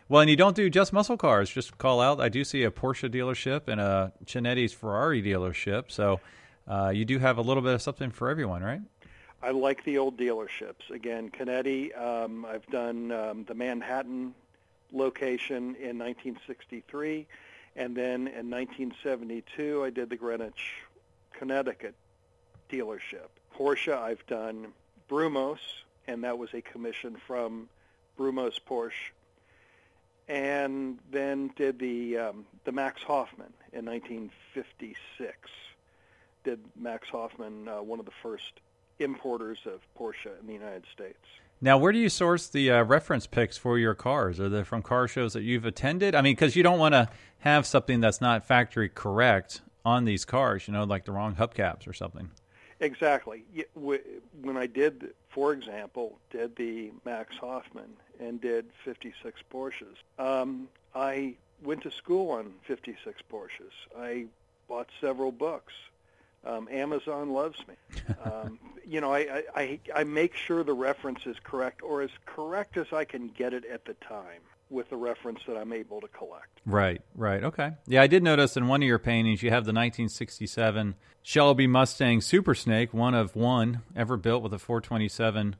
Well, 0.08 0.22
and 0.22 0.30
you 0.30 0.36
don't 0.36 0.56
do 0.56 0.70
just 0.70 0.92
muscle 0.92 1.18
cars. 1.18 1.50
Just 1.50 1.76
call 1.76 2.00
out. 2.00 2.18
I 2.20 2.30
do 2.30 2.42
see 2.42 2.62
a 2.62 2.70
Porsche 2.70 3.10
dealership 3.10 3.68
and 3.68 3.80
a 3.80 4.12
Chinetti's 4.24 4.72
Ferrari 4.72 5.22
dealership. 5.22 5.90
So 5.90 6.20
uh, 6.66 6.90
you 6.94 7.04
do 7.04 7.18
have 7.18 7.36
a 7.36 7.42
little 7.42 7.62
bit 7.62 7.74
of 7.74 7.82
something 7.82 8.10
for 8.10 8.30
everyone, 8.30 8.62
right? 8.62 8.80
I 9.42 9.50
like 9.50 9.84
the 9.84 9.98
old 9.98 10.16
dealerships. 10.16 10.90
Again, 10.90 11.30
Cinetti. 11.30 11.96
Um, 12.00 12.44
I've 12.44 12.66
done 12.66 13.12
um, 13.12 13.44
the 13.44 13.54
Manhattan 13.54 14.34
location 14.92 15.76
in 15.76 15.98
1963. 15.98 17.26
And 17.78 17.94
then 17.94 18.26
in 18.26 18.50
1972, 18.50 19.84
I 19.84 19.90
did 19.90 20.10
the 20.10 20.16
Greenwich, 20.16 20.82
Connecticut 21.32 21.94
dealership. 22.68 23.28
Porsche, 23.56 23.96
I've 23.96 24.26
done 24.26 24.72
Brumos, 25.08 25.60
and 26.08 26.24
that 26.24 26.36
was 26.36 26.52
a 26.54 26.60
commission 26.60 27.16
from 27.24 27.68
Brumos 28.18 28.58
Porsche. 28.68 29.12
And 30.26 30.98
then 31.12 31.52
did 31.54 31.78
the 31.78 32.18
um, 32.18 32.46
the 32.64 32.72
Max 32.72 33.00
Hoffman 33.04 33.52
in 33.72 33.86
1956. 33.86 35.36
Did 36.42 36.58
Max 36.76 37.08
Hoffman, 37.08 37.68
uh, 37.68 37.80
one 37.80 38.00
of 38.00 38.06
the 38.06 38.12
first 38.24 38.60
importers 38.98 39.58
of 39.66 39.80
Porsche 39.96 40.38
in 40.40 40.48
the 40.48 40.52
United 40.52 40.84
States. 40.92 41.24
Now, 41.60 41.76
where 41.76 41.90
do 41.90 41.98
you 41.98 42.08
source 42.08 42.46
the 42.48 42.70
uh, 42.70 42.84
reference 42.84 43.26
picks 43.26 43.56
for 43.56 43.78
your 43.78 43.94
cars? 43.94 44.38
Are 44.38 44.48
they 44.48 44.62
from 44.62 44.82
car 44.82 45.08
shows 45.08 45.32
that 45.32 45.42
you've 45.42 45.64
attended? 45.64 46.14
I 46.14 46.22
mean, 46.22 46.34
because 46.34 46.54
you 46.54 46.62
don't 46.62 46.78
want 46.78 46.94
to 46.94 47.08
have 47.40 47.66
something 47.66 48.00
that's 48.00 48.20
not 48.20 48.46
factory 48.46 48.88
correct 48.88 49.60
on 49.84 50.04
these 50.04 50.24
cars, 50.24 50.68
you 50.68 50.72
know, 50.72 50.84
like 50.84 51.04
the 51.04 51.12
wrong 51.12 51.34
hubcaps 51.34 51.88
or 51.88 51.92
something. 51.92 52.30
Exactly. 52.80 53.44
When 53.74 54.56
I 54.56 54.66
did, 54.66 55.14
for 55.30 55.52
example, 55.52 56.18
did 56.30 56.54
the 56.54 56.92
Max 57.04 57.36
Hoffman 57.36 57.96
and 58.20 58.40
did 58.40 58.66
56 58.84 59.40
Porsches, 59.52 59.96
um, 60.18 60.68
I 60.94 61.34
went 61.64 61.82
to 61.82 61.90
school 61.90 62.30
on 62.30 62.52
56 62.64 63.20
Porsches. 63.32 63.72
I 63.98 64.26
bought 64.68 64.88
several 65.00 65.32
books. 65.32 65.72
Um, 66.44 66.68
Amazon 66.70 67.30
loves 67.30 67.58
me. 67.66 67.74
Um, 68.24 68.58
you 68.86 69.00
know, 69.00 69.12
I, 69.12 69.42
I, 69.54 69.80
I 69.94 70.04
make 70.04 70.34
sure 70.34 70.64
the 70.64 70.72
reference 70.72 71.26
is 71.26 71.36
correct 71.44 71.82
or 71.82 72.02
as 72.02 72.10
correct 72.26 72.76
as 72.76 72.86
I 72.92 73.04
can 73.04 73.28
get 73.28 73.52
it 73.52 73.64
at 73.64 73.84
the 73.84 73.94
time 73.94 74.40
with 74.70 74.90
the 74.90 74.96
reference 74.96 75.40
that 75.46 75.56
I'm 75.56 75.72
able 75.72 76.00
to 76.00 76.08
collect. 76.08 76.60
Right, 76.66 77.00
right. 77.14 77.42
Okay. 77.42 77.72
Yeah, 77.86 78.02
I 78.02 78.06
did 78.06 78.22
notice 78.22 78.56
in 78.56 78.68
one 78.68 78.82
of 78.82 78.86
your 78.86 78.98
paintings 78.98 79.42
you 79.42 79.50
have 79.50 79.64
the 79.64 79.72
1967 79.72 80.94
Shelby 81.22 81.66
Mustang 81.66 82.20
Super 82.20 82.54
Snake, 82.54 82.92
one 82.92 83.14
of 83.14 83.34
one 83.34 83.82
ever 83.96 84.16
built 84.16 84.42
with 84.42 84.52
a 84.52 84.58
427 84.58 85.56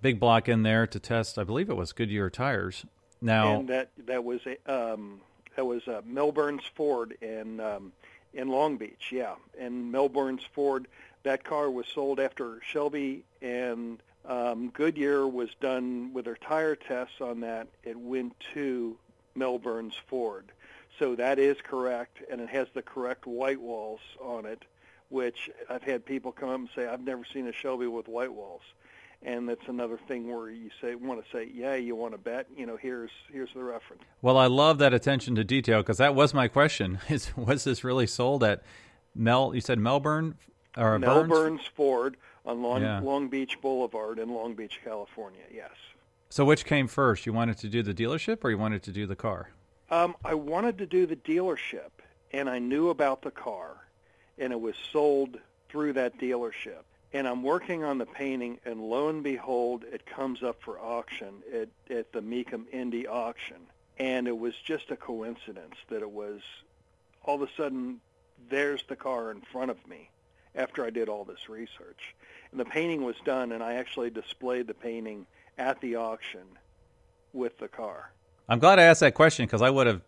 big 0.00 0.20
block 0.20 0.48
in 0.48 0.62
there 0.62 0.86
to 0.86 1.00
test, 1.00 1.38
I 1.38 1.44
believe 1.44 1.70
it 1.70 1.76
was 1.76 1.92
Goodyear 1.92 2.30
tires. 2.30 2.84
Now, 3.20 3.60
and 3.60 3.68
that 3.68 3.90
that 4.06 4.24
was 4.24 4.40
a 4.46 4.72
um, 4.72 5.20
that 5.56 5.64
was 5.64 5.86
uh, 5.88 6.02
Mel 6.04 6.32
Burns 6.32 6.62
Ford 6.74 7.16
in 7.22 7.60
um, 7.60 7.92
in 8.36 8.48
Long 8.48 8.76
Beach, 8.76 9.10
yeah. 9.10 9.34
And 9.58 9.90
Mel 9.90 10.08
Burns 10.08 10.42
Ford, 10.54 10.86
that 11.22 11.42
car 11.42 11.70
was 11.70 11.86
sold 11.88 12.20
after 12.20 12.60
Shelby 12.62 13.24
and 13.42 14.00
um, 14.28 14.70
Goodyear 14.70 15.26
was 15.26 15.48
done 15.60 16.12
with 16.12 16.24
their 16.24 16.36
tire 16.36 16.76
tests 16.76 17.20
on 17.20 17.40
that. 17.40 17.68
It 17.82 17.98
went 17.98 18.34
to 18.54 18.96
Mel 19.34 19.58
Burns 19.58 19.94
Ford. 20.06 20.44
So 20.98 21.14
that 21.16 21.38
is 21.38 21.56
correct, 21.62 22.18
and 22.30 22.40
it 22.40 22.48
has 22.48 22.68
the 22.74 22.82
correct 22.82 23.26
white 23.26 23.60
walls 23.60 24.00
on 24.20 24.46
it, 24.46 24.64
which 25.08 25.50
I've 25.68 25.82
had 25.82 26.04
people 26.04 26.32
come 26.32 26.48
up 26.48 26.58
and 26.58 26.68
say, 26.74 26.86
I've 26.86 27.04
never 27.04 27.24
seen 27.24 27.46
a 27.46 27.52
Shelby 27.52 27.86
with 27.86 28.08
white 28.08 28.32
walls. 28.32 28.62
And 29.26 29.48
that's 29.48 29.66
another 29.66 29.98
thing 30.06 30.32
where 30.32 30.48
you 30.48 30.70
say 30.80 30.94
want 30.94 31.22
to 31.22 31.30
say, 31.36 31.50
yeah, 31.52 31.74
you 31.74 31.96
want 31.96 32.12
to 32.14 32.18
bet, 32.18 32.46
you 32.56 32.64
know, 32.64 32.76
here's 32.76 33.10
here's 33.30 33.52
the 33.54 33.62
reference. 33.64 34.04
Well, 34.22 34.38
I 34.38 34.46
love 34.46 34.78
that 34.78 34.94
attention 34.94 35.34
to 35.34 35.42
detail 35.42 35.82
because 35.82 35.98
that 35.98 36.14
was 36.14 36.32
my 36.32 36.46
question: 36.46 37.00
is 37.08 37.36
was 37.36 37.64
this 37.64 37.82
really 37.82 38.06
sold 38.06 38.44
at 38.44 38.62
Mel? 39.16 39.52
You 39.52 39.60
said 39.60 39.80
Melbourne 39.80 40.36
or 40.76 40.96
Melbourne's 41.00 41.58
Burns? 41.58 41.66
Ford 41.74 42.16
on 42.44 42.62
Long, 42.62 42.82
Yeah. 42.82 43.00
Long 43.00 43.26
Beach 43.26 43.60
Boulevard 43.60 44.20
in 44.20 44.30
Long 44.30 44.54
Beach, 44.54 44.80
California. 44.84 45.42
Yes. 45.52 45.72
So 46.28 46.44
which 46.44 46.64
came 46.64 46.86
first? 46.86 47.26
You 47.26 47.32
wanted 47.32 47.58
to 47.58 47.68
do 47.68 47.82
the 47.82 47.92
dealership 47.92 48.44
or 48.44 48.50
you 48.50 48.58
wanted 48.58 48.84
to 48.84 48.92
do 48.92 49.06
the 49.06 49.16
car? 49.16 49.50
Um, 49.90 50.14
I 50.24 50.34
wanted 50.34 50.78
to 50.78 50.86
do 50.86 51.04
the 51.06 51.16
dealership, 51.16 51.90
and 52.32 52.48
I 52.48 52.60
knew 52.60 52.90
about 52.90 53.22
the 53.22 53.30
car, 53.32 53.88
and 54.38 54.52
it 54.52 54.60
was 54.60 54.76
sold 54.92 55.38
through 55.68 55.94
that 55.94 56.18
dealership. 56.18 56.82
And 57.16 57.26
I'm 57.26 57.42
working 57.42 57.82
on 57.82 57.96
the 57.96 58.04
painting, 58.04 58.58
and 58.66 58.78
lo 58.78 59.08
and 59.08 59.22
behold, 59.22 59.84
it 59.90 60.04
comes 60.04 60.42
up 60.42 60.60
for 60.62 60.78
auction 60.78 61.42
at, 61.50 61.68
at 61.88 62.12
the 62.12 62.20
Mecum 62.20 62.64
Indy 62.70 63.06
auction. 63.06 63.56
And 63.98 64.28
it 64.28 64.36
was 64.36 64.52
just 64.66 64.90
a 64.90 64.96
coincidence 64.96 65.76
that 65.88 66.02
it 66.02 66.10
was 66.10 66.42
all 67.24 67.36
of 67.36 67.48
a 67.48 67.48
sudden 67.56 68.02
there's 68.50 68.82
the 68.90 68.96
car 68.96 69.30
in 69.30 69.40
front 69.40 69.70
of 69.70 69.78
me 69.88 70.10
after 70.54 70.84
I 70.84 70.90
did 70.90 71.08
all 71.08 71.24
this 71.24 71.48
research. 71.48 72.14
And 72.50 72.60
the 72.60 72.66
painting 72.66 73.02
was 73.02 73.16
done, 73.24 73.50
and 73.52 73.62
I 73.62 73.76
actually 73.76 74.10
displayed 74.10 74.66
the 74.66 74.74
painting 74.74 75.24
at 75.56 75.80
the 75.80 75.96
auction 75.96 76.44
with 77.32 77.56
the 77.56 77.68
car. 77.68 78.12
I'm 78.46 78.58
glad 78.58 78.78
I 78.78 78.82
asked 78.82 79.00
that 79.00 79.14
question 79.14 79.46
because 79.46 79.62
I 79.62 79.70
would 79.70 79.86
have 79.86 80.02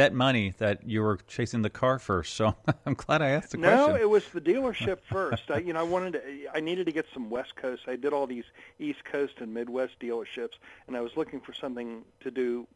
bet 0.00 0.14
money 0.14 0.54
that 0.56 0.88
you 0.88 1.02
were 1.02 1.18
chasing 1.28 1.60
the 1.60 1.68
car 1.68 1.98
first. 1.98 2.32
So 2.32 2.54
I'm 2.86 2.94
glad 2.94 3.20
I 3.20 3.30
asked 3.30 3.50
the 3.50 3.58
no, 3.58 3.68
question. 3.68 3.94
No, 3.96 4.00
it 4.00 4.08
was 4.08 4.26
the 4.28 4.40
dealership 4.40 4.98
first. 5.10 5.50
I, 5.50 5.58
you 5.58 5.74
know, 5.74 5.80
I 5.80 5.82
wanted 5.82 6.14
to. 6.14 6.20
I 6.54 6.60
needed 6.60 6.86
to 6.86 6.92
get 6.92 7.04
some 7.12 7.28
West 7.28 7.54
Coast. 7.56 7.82
I 7.86 7.96
did 7.96 8.14
all 8.14 8.26
these 8.26 8.44
East 8.78 9.04
Coast 9.04 9.34
and 9.40 9.52
Midwest 9.52 10.00
dealerships, 10.00 10.54
and 10.86 10.96
I 10.96 11.02
was 11.02 11.12
looking 11.16 11.38
for 11.38 11.52
something 11.52 12.02
to 12.20 12.30
do 12.30 12.66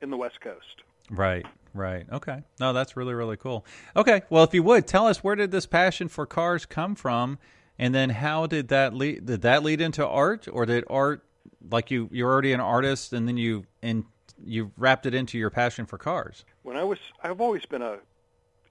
in 0.00 0.10
the 0.10 0.16
West 0.16 0.40
Coast. 0.40 0.82
Right, 1.08 1.46
right. 1.72 2.04
Okay. 2.10 2.42
No, 2.58 2.72
that's 2.72 2.96
really, 2.96 3.14
really 3.14 3.36
cool. 3.36 3.64
Okay. 3.94 4.22
Well, 4.28 4.42
if 4.42 4.52
you 4.52 4.64
would 4.64 4.88
tell 4.88 5.06
us 5.06 5.22
where 5.22 5.36
did 5.36 5.52
this 5.52 5.66
passion 5.66 6.08
for 6.08 6.26
cars 6.26 6.66
come 6.66 6.96
from, 6.96 7.38
and 7.78 7.94
then 7.94 8.10
how 8.10 8.46
did 8.48 8.66
that 8.68 8.92
lead? 8.92 9.26
Did 9.26 9.42
that 9.42 9.62
lead 9.62 9.80
into 9.80 10.04
art, 10.04 10.48
or 10.50 10.66
did 10.66 10.82
art 10.90 11.22
like 11.70 11.92
you 11.92 12.08
you're 12.10 12.28
already 12.28 12.52
an 12.52 12.60
artist, 12.60 13.12
and 13.12 13.28
then 13.28 13.36
you 13.36 13.66
and 13.84 14.04
you 14.44 14.72
wrapped 14.76 15.06
it 15.06 15.14
into 15.14 15.38
your 15.38 15.50
passion 15.50 15.86
for 15.86 15.98
cars? 15.98 16.44
When 16.62 16.76
I 16.76 16.84
was, 16.84 16.98
I've 17.22 17.40
always 17.40 17.66
been 17.66 17.82
a 17.82 17.98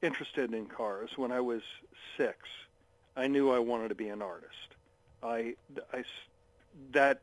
interested 0.02 0.54
in 0.54 0.66
cars. 0.66 1.12
When 1.16 1.32
I 1.32 1.40
was 1.40 1.62
six, 2.18 2.38
I 3.16 3.28
knew 3.28 3.52
I 3.52 3.60
wanted 3.60 3.90
to 3.90 3.96
be 3.96 4.10
an 4.10 4.22
artist. 4.22 4.76
I, 5.24 5.56
I 5.94 6.04
that 6.92 7.22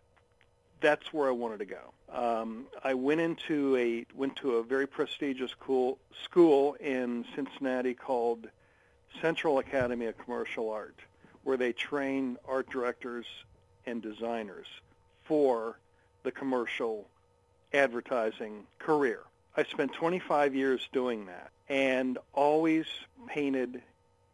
that's 0.80 1.12
where 1.12 1.28
I 1.28 1.32
wanted 1.32 1.58
to 1.58 1.64
go. 1.64 1.92
Um, 2.12 2.66
I 2.84 2.94
went 2.94 3.20
into 3.20 3.76
a 3.76 4.06
went 4.14 4.36
to 4.36 4.56
a 4.56 4.62
very 4.62 4.86
prestigious 4.86 5.54
cool, 5.54 5.98
school 6.24 6.74
in 6.74 7.24
Cincinnati 7.34 7.94
called 7.94 8.48
Central 9.20 9.58
Academy 9.58 10.06
of 10.06 10.16
Commercial 10.18 10.70
Art, 10.70 10.98
where 11.42 11.56
they 11.56 11.72
train 11.72 12.36
art 12.46 12.70
directors 12.70 13.26
and 13.86 14.02
designers 14.02 14.66
for 15.24 15.78
the 16.22 16.30
commercial 16.30 17.08
advertising 17.72 18.66
career. 18.78 19.20
I 19.56 19.64
spent 19.64 19.92
25 19.92 20.54
years 20.54 20.88
doing 20.92 21.26
that 21.26 21.50
and 21.68 22.18
always 22.32 22.86
painted 23.26 23.82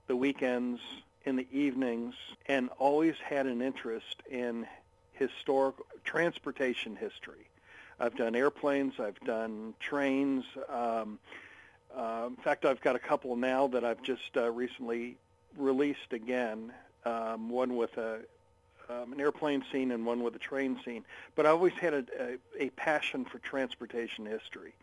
the 0.07 0.17
weekends 0.17 0.81
in 1.25 1.37
the 1.37 1.47
evenings 1.51 2.15
and 2.47 2.69
always 2.79 3.17
had 3.17 3.47
an 3.47 3.63
interest 3.63 4.23
in 4.31 4.67
historic 5.13 5.77
transportation 6.05 6.97
history. 6.97 7.49
I've 7.99 8.17
done 8.17 8.35
airplanes, 8.35 8.95
I've 8.99 9.19
done 9.21 9.75
trains. 9.81 10.45
Um, 10.69 11.19
uh, 11.97 12.27
in 12.29 12.37
fact, 12.37 12.65
I've 12.65 12.81
got 12.81 12.97
a 12.97 12.99
couple 12.99 13.37
now 13.37 13.69
that 13.69 13.85
I've 13.85 14.03
just 14.03 14.37
uh, 14.37 14.51
recently 14.51 15.17
released 15.57 16.13
again. 16.13 16.73
Um, 17.05 17.49
one 17.49 17.77
with 17.77 17.97
a 17.99 18.21
um, 18.89 19.13
an 19.13 19.21
airplane 19.21 19.65
scene 19.71 19.91
and 19.91 20.05
one 20.05 20.23
with 20.23 20.35
a 20.37 20.39
train 20.39 20.79
scene. 20.85 21.05
But 21.35 21.47
I 21.47 21.51
always 21.51 21.73
had 21.75 21.95
a, 21.95 22.05
a, 22.19 22.65
a 22.67 22.71
passion 22.71 23.25
for 23.25 23.39
transportation 23.39 24.27
history. 24.27 24.75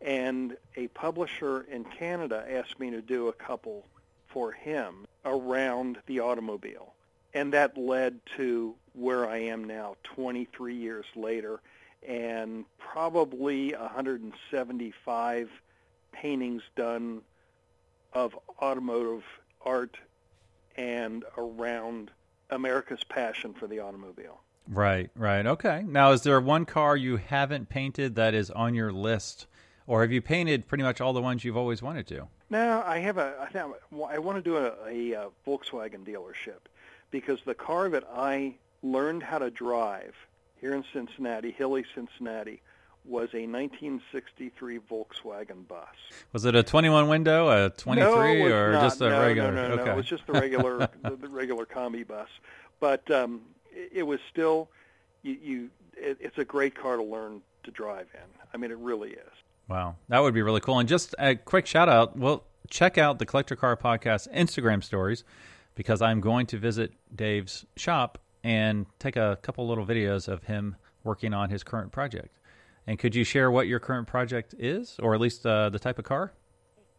And 0.00 0.56
a 0.76 0.88
publisher 0.88 1.62
in 1.62 1.84
Canada 1.84 2.44
asked 2.48 2.78
me 2.78 2.90
to 2.90 3.00
do 3.00 3.28
a 3.28 3.32
couple 3.32 3.86
for 4.28 4.52
him 4.52 5.06
around 5.24 5.98
the 6.06 6.20
automobile. 6.20 6.92
And 7.32 7.52
that 7.52 7.76
led 7.76 8.20
to 8.36 8.74
where 8.94 9.28
I 9.28 9.38
am 9.38 9.64
now 9.64 9.96
23 10.04 10.74
years 10.74 11.06
later 11.14 11.60
and 12.06 12.64
probably 12.78 13.72
175 13.72 15.50
paintings 16.12 16.62
done 16.76 17.22
of 18.12 18.36
automotive 18.62 19.24
art 19.64 19.96
and 20.76 21.24
around 21.36 22.10
America's 22.50 23.04
passion 23.04 23.54
for 23.54 23.66
the 23.66 23.80
automobile. 23.80 24.40
Right, 24.68 25.10
right. 25.14 25.46
Okay. 25.46 25.84
Now, 25.86 26.12
is 26.12 26.22
there 26.22 26.40
one 26.40 26.64
car 26.64 26.96
you 26.96 27.16
haven't 27.16 27.68
painted 27.68 28.16
that 28.16 28.34
is 28.34 28.50
on 28.50 28.74
your 28.74 28.92
list, 28.92 29.46
or 29.86 30.02
have 30.02 30.10
you 30.10 30.20
painted 30.20 30.66
pretty 30.66 30.82
much 30.82 31.00
all 31.00 31.12
the 31.12 31.22
ones 31.22 31.44
you've 31.44 31.56
always 31.56 31.82
wanted 31.82 32.06
to? 32.08 32.28
No, 32.50 32.82
I 32.84 32.98
have 32.98 33.18
a. 33.18 33.48
I, 33.54 34.14
I 34.14 34.18
want 34.18 34.36
to 34.36 34.42
do 34.42 34.56
a, 34.56 34.72
a, 34.88 35.14
uh 35.14 35.28
Volkswagen 35.46 36.04
dealership 36.04 36.68
because 37.10 37.40
the 37.44 37.54
car 37.54 37.88
that 37.88 38.04
I 38.12 38.54
learned 38.82 39.22
how 39.22 39.38
to 39.38 39.50
drive 39.50 40.14
here 40.60 40.74
in 40.74 40.84
Cincinnati, 40.92 41.50
hilly 41.50 41.84
Cincinnati, 41.94 42.60
was 43.06 43.28
a 43.34 43.46
1963 43.46 44.78
Volkswagen 44.78 45.66
bus. 45.68 45.86
Was 46.32 46.44
it 46.44 46.54
a 46.54 46.62
21 46.62 47.08
window, 47.08 47.48
a 47.48 47.70
23, 47.70 48.04
no, 48.04 48.54
or 48.54 48.72
not. 48.72 48.82
just 48.82 49.00
a 49.00 49.08
no, 49.08 49.20
regular? 49.20 49.52
No, 49.52 49.68
no, 49.68 49.76
no, 49.76 49.82
okay. 49.82 49.92
It 49.92 49.96
was 49.96 50.06
just 50.06 50.26
the 50.26 50.32
regular, 50.32 50.78
the, 51.02 51.16
the 51.16 51.28
regular 51.28 51.66
Kombi 51.66 52.06
bus. 52.06 52.28
But 52.80 53.10
um, 53.10 53.42
it, 53.70 53.90
it 53.98 54.02
was 54.02 54.20
still, 54.30 54.68
you, 55.22 55.38
you 55.42 55.70
it, 55.96 56.18
it's 56.20 56.38
a 56.38 56.44
great 56.44 56.74
car 56.74 56.96
to 56.96 57.02
learn 57.02 57.40
to 57.64 57.70
drive 57.70 58.06
in. 58.14 58.20
I 58.52 58.56
mean, 58.56 58.70
it 58.70 58.78
really 58.78 59.10
is. 59.10 59.32
Wow, 59.68 59.96
that 60.08 60.20
would 60.20 60.34
be 60.34 60.42
really 60.42 60.60
cool. 60.60 60.78
And 60.78 60.88
just 60.88 61.14
a 61.18 61.34
quick 61.34 61.66
shout 61.66 61.88
out. 61.88 62.16
Well, 62.16 62.44
check 62.70 62.98
out 62.98 63.18
the 63.18 63.26
Collector 63.26 63.56
Car 63.56 63.76
Podcast 63.76 64.32
Instagram 64.32 64.82
stories 64.82 65.24
because 65.74 66.00
I'm 66.00 66.20
going 66.20 66.46
to 66.46 66.58
visit 66.58 66.92
Dave's 67.14 67.66
shop 67.76 68.18
and 68.44 68.86
take 68.98 69.16
a 69.16 69.38
couple 69.42 69.66
little 69.66 69.84
videos 69.84 70.28
of 70.28 70.44
him 70.44 70.76
working 71.02 71.34
on 71.34 71.50
his 71.50 71.64
current 71.64 71.90
project. 71.92 72.38
And 72.86 72.98
could 72.98 73.14
you 73.14 73.24
share 73.24 73.50
what 73.50 73.66
your 73.66 73.80
current 73.80 74.06
project 74.06 74.54
is, 74.58 74.96
or 75.00 75.14
at 75.14 75.20
least 75.20 75.44
uh, 75.44 75.70
the 75.70 75.78
type 75.78 75.98
of 75.98 76.04
car? 76.04 76.32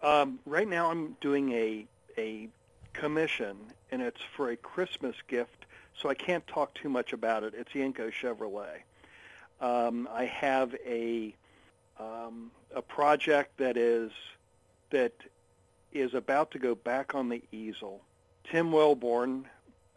Um, 0.01 0.39
right 0.45 0.67
now, 0.67 0.91
I'm 0.91 1.15
doing 1.21 1.51
a 1.53 1.87
a 2.17 2.49
commission, 2.93 3.57
and 3.91 4.01
it's 4.01 4.21
for 4.35 4.49
a 4.49 4.57
Christmas 4.57 5.15
gift, 5.27 5.65
so 5.99 6.09
I 6.09 6.13
can't 6.13 6.45
talk 6.47 6.73
too 6.73 6.89
much 6.89 7.13
about 7.13 7.43
it. 7.43 7.53
It's 7.55 7.71
Yenko 7.71 8.11
Chevrolet. 8.11 8.81
Um, 9.61 10.07
I 10.11 10.25
have 10.25 10.75
a 10.85 11.33
um, 11.99 12.51
a 12.75 12.81
project 12.81 13.57
that 13.57 13.77
is 13.77 14.11
that 14.89 15.13
is 15.93 16.13
about 16.13 16.51
to 16.51 16.59
go 16.59 16.75
back 16.75 17.15
on 17.15 17.29
the 17.29 17.41
easel. 17.51 18.01
Tim 18.43 18.71
Wellborn, 18.71 19.45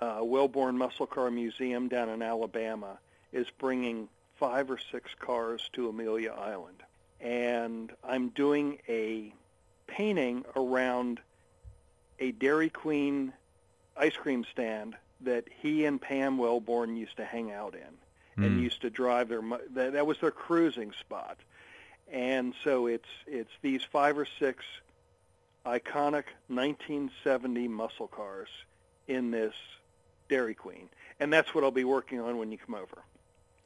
uh, 0.01 0.21
Wellborn 0.23 0.79
Muscle 0.79 1.07
Car 1.07 1.31
Museum 1.31 1.89
down 1.89 2.09
in 2.09 2.23
Alabama, 2.23 2.99
is 3.33 3.47
bringing 3.59 4.09
five 4.41 4.71
or 4.71 4.79
six 4.91 5.11
cars 5.21 5.71
to 5.75 5.89
Amelia 5.89 6.33
Island, 6.33 6.83
and 7.21 7.93
I'm 8.03 8.31
doing 8.31 8.79
a 8.89 9.33
painting 9.87 10.45
around 10.57 11.21
a 12.19 12.33
Dairy 12.33 12.71
Queen 12.71 13.33
ice 13.97 14.17
cream 14.17 14.45
stand 14.51 14.97
that 15.21 15.45
he 15.61 15.85
and 15.85 16.01
Pam 16.01 16.39
Wellborn 16.39 16.97
used 16.97 17.19
to 17.19 17.25
hang 17.25 17.53
out 17.53 17.75
in 17.75 18.45
and 18.45 18.57
Hmm. 18.57 18.63
used 18.63 18.81
to 18.83 18.91
drive 18.91 19.29
their 19.29 19.43
that 19.75 20.07
was 20.07 20.19
their 20.21 20.31
cruising 20.31 20.93
spot. 20.93 21.37
And 22.11 22.55
so 22.65 22.87
it's 22.87 23.09
it's 23.27 23.53
these 23.63 23.83
five 23.85 24.17
or 24.19 24.27
six 24.39 24.65
iconic 25.67 26.25
1970 26.49 27.69
muscle 27.69 28.09
cars 28.09 28.49
in 29.07 29.31
this 29.31 29.55
Dairy 30.29 30.55
Queen. 30.55 30.89
And 31.19 31.31
that's 31.31 31.55
what 31.55 31.65
I'll 31.65 31.71
be 31.71 31.85
working 31.85 32.21
on 32.21 32.39
when 32.39 32.51
you 32.51 32.57
come 32.59 32.75
over. 32.75 33.03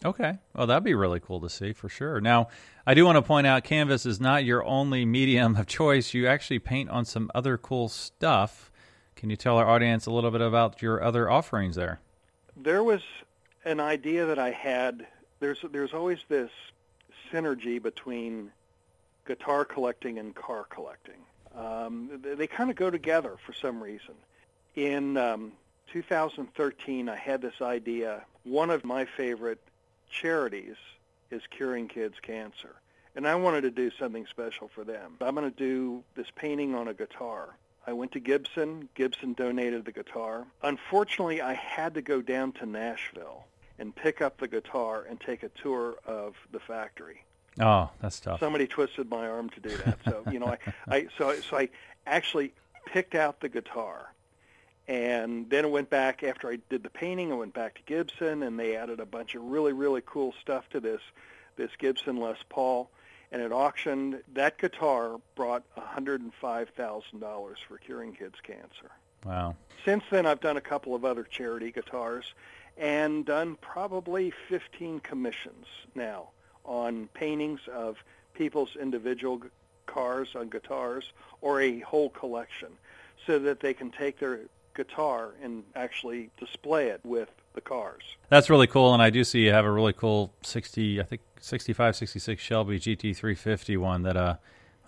Okay. 0.04 0.38
Well, 0.54 0.66
that'd 0.66 0.84
be 0.84 0.94
really 0.94 1.18
cool 1.18 1.40
to 1.40 1.48
see 1.48 1.72
for 1.72 1.88
sure. 1.88 2.20
Now, 2.20 2.48
I 2.86 2.92
do 2.92 3.06
want 3.06 3.16
to 3.16 3.22
point 3.22 3.46
out 3.46 3.64
canvas 3.64 4.04
is 4.04 4.20
not 4.20 4.44
your 4.44 4.62
only 4.64 5.06
medium 5.06 5.56
of 5.56 5.66
choice. 5.66 6.12
You 6.12 6.26
actually 6.26 6.58
paint 6.58 6.90
on 6.90 7.06
some 7.06 7.30
other 7.34 7.56
cool 7.56 7.88
stuff. 7.88 8.70
Can 9.16 9.30
you 9.30 9.36
tell 9.36 9.56
our 9.56 9.66
audience 9.66 10.04
a 10.04 10.10
little 10.10 10.30
bit 10.30 10.42
about 10.42 10.82
your 10.82 11.02
other 11.02 11.30
offerings 11.30 11.76
there? 11.76 12.00
There 12.56 12.84
was 12.84 13.00
an 13.64 13.80
idea 13.80 14.26
that 14.26 14.38
I 14.38 14.50
had. 14.50 15.06
There's 15.40 15.64
there's 15.72 15.94
always 15.94 16.18
this 16.28 16.50
synergy 17.32 17.82
between 17.82 18.50
guitar 19.26 19.64
collecting 19.64 20.18
and 20.18 20.34
car 20.34 20.66
collecting. 20.68 21.24
Um, 21.56 22.20
they 22.22 22.34
they 22.34 22.46
kind 22.46 22.68
of 22.68 22.76
go 22.76 22.90
together 22.90 23.36
for 23.46 23.54
some 23.54 23.82
reason. 23.82 24.14
In 24.74 25.16
um, 25.16 25.52
2013, 25.92 27.08
I 27.08 27.16
had 27.16 27.40
this 27.40 27.62
idea. 27.62 28.24
One 28.42 28.68
of 28.68 28.84
my 28.84 29.06
favorite 29.16 29.60
charities 30.10 30.76
is 31.30 31.42
Curing 31.50 31.88
Kids 31.88 32.16
Cancer, 32.22 32.76
and 33.16 33.26
I 33.26 33.34
wanted 33.34 33.62
to 33.62 33.70
do 33.70 33.90
something 33.98 34.26
special 34.26 34.68
for 34.74 34.84
them. 34.84 35.16
I'm 35.20 35.34
going 35.34 35.50
to 35.50 35.56
do 35.56 36.02
this 36.14 36.26
painting 36.34 36.74
on 36.74 36.88
a 36.88 36.94
guitar. 36.94 37.56
I 37.86 37.92
went 37.92 38.12
to 38.12 38.20
Gibson. 38.20 38.88
Gibson 38.94 39.34
donated 39.34 39.84
the 39.84 39.92
guitar. 39.92 40.46
Unfortunately, 40.62 41.42
I 41.42 41.52
had 41.54 41.94
to 41.94 42.02
go 42.02 42.22
down 42.22 42.52
to 42.52 42.66
Nashville 42.66 43.44
and 43.78 43.94
pick 43.94 44.22
up 44.22 44.38
the 44.38 44.48
guitar 44.48 45.04
and 45.08 45.20
take 45.20 45.42
a 45.42 45.50
tour 45.50 45.96
of 46.06 46.34
the 46.52 46.60
factory. 46.60 47.24
Oh, 47.60 47.90
that's 48.00 48.20
tough. 48.20 48.40
Somebody 48.40 48.66
twisted 48.66 49.10
my 49.10 49.28
arm 49.28 49.50
to 49.50 49.60
do 49.60 49.76
that. 49.84 49.98
So 50.04 50.24
you 50.30 50.38
know, 50.38 50.46
I, 50.46 50.58
I 50.88 51.06
so 51.18 51.34
so 51.40 51.58
I 51.58 51.68
actually 52.06 52.52
picked 52.86 53.14
out 53.14 53.40
the 53.40 53.48
guitar, 53.48 54.12
and 54.86 55.48
then 55.48 55.64
it 55.64 55.70
went 55.70 55.90
back 55.90 56.22
after 56.22 56.48
I 56.50 56.58
did 56.68 56.82
the 56.82 56.90
painting. 56.90 57.32
I 57.32 57.36
went 57.36 57.54
back 57.54 57.74
to 57.74 57.82
Gibson, 57.86 58.42
and 58.42 58.58
they 58.58 58.76
added 58.76 59.00
a 59.00 59.06
bunch 59.06 59.34
of 59.34 59.42
really 59.42 59.72
really 59.72 60.02
cool 60.04 60.34
stuff 60.40 60.68
to 60.70 60.80
this 60.80 61.00
this 61.56 61.70
Gibson 61.78 62.16
Les 62.16 62.38
Paul. 62.48 62.90
And 63.32 63.42
at 63.42 63.50
auction, 63.50 64.20
that 64.34 64.58
guitar 64.58 65.16
brought 65.34 65.64
$105,000 65.76 67.54
for 67.66 67.78
curing 67.78 68.12
kids 68.12 68.36
cancer. 68.40 68.92
Wow. 69.24 69.56
Since 69.84 70.04
then, 70.10 70.24
I've 70.24 70.40
done 70.40 70.56
a 70.56 70.60
couple 70.60 70.94
of 70.94 71.04
other 71.04 71.24
charity 71.24 71.72
guitars 71.72 72.32
and 72.76 73.24
done 73.24 73.56
probably 73.60 74.32
15 74.48 75.00
commissions 75.00 75.66
now 75.94 76.28
on 76.64 77.08
paintings 77.14 77.60
of 77.72 77.96
people's 78.34 78.76
individual 78.80 79.42
cars 79.86 80.28
on 80.34 80.48
guitars 80.48 81.12
or 81.40 81.60
a 81.60 81.80
whole 81.80 82.10
collection 82.10 82.68
so 83.26 83.38
that 83.38 83.60
they 83.60 83.74
can 83.74 83.90
take 83.90 84.18
their 84.18 84.40
guitar 84.74 85.34
and 85.42 85.64
actually 85.74 86.30
display 86.38 86.88
it 86.88 87.00
with 87.04 87.30
the 87.54 87.60
cars. 87.60 88.02
That's 88.28 88.50
really 88.50 88.66
cool, 88.66 88.92
and 88.92 89.02
I 89.02 89.10
do 89.10 89.24
see 89.24 89.40
you 89.40 89.52
have 89.52 89.64
a 89.64 89.70
really 89.70 89.92
cool 89.92 90.32
60, 90.42 91.00
I 91.00 91.04
think 91.04 91.22
65, 91.40 91.96
66 91.96 92.42
Shelby 92.42 92.80
GT350 92.80 93.78
one 93.78 94.02
that 94.02 94.16
uh, 94.16 94.36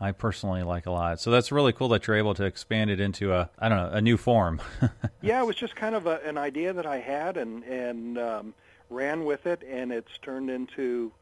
I 0.01 0.13
personally 0.13 0.63
like 0.63 0.87
a 0.87 0.91
lot. 0.91 1.21
So 1.21 1.31
that's 1.31 1.51
really 1.51 1.73
cool 1.73 1.89
that 1.89 2.07
you're 2.07 2.17
able 2.17 2.35
to 2.35 2.45
expand 2.45 2.91
it 2.91 3.01
into 3.01 3.33
a, 3.33 3.51
I 3.59 3.69
don't 3.69 3.79
know, 3.79 3.91
a 3.97 4.01
new 4.01 4.17
form. 4.17 4.61
yeah, 5.23 5.41
it 5.41 5.47
was 5.47 5.57
just 5.57 5.77
kind 5.77 5.95
of 5.95 6.07
a, 6.07 6.21
an 6.25 6.37
idea 6.37 6.73
that 6.73 6.87
I 6.87 6.99
had 6.99 7.37
and 7.37 7.63
and 7.65 8.19
um, 8.19 8.55
ran 8.91 9.25
with 9.25 9.47
it, 9.47 9.63
and 9.69 9.93
it's 9.93 10.19
turned 10.19 10.51
into, 10.51 11.13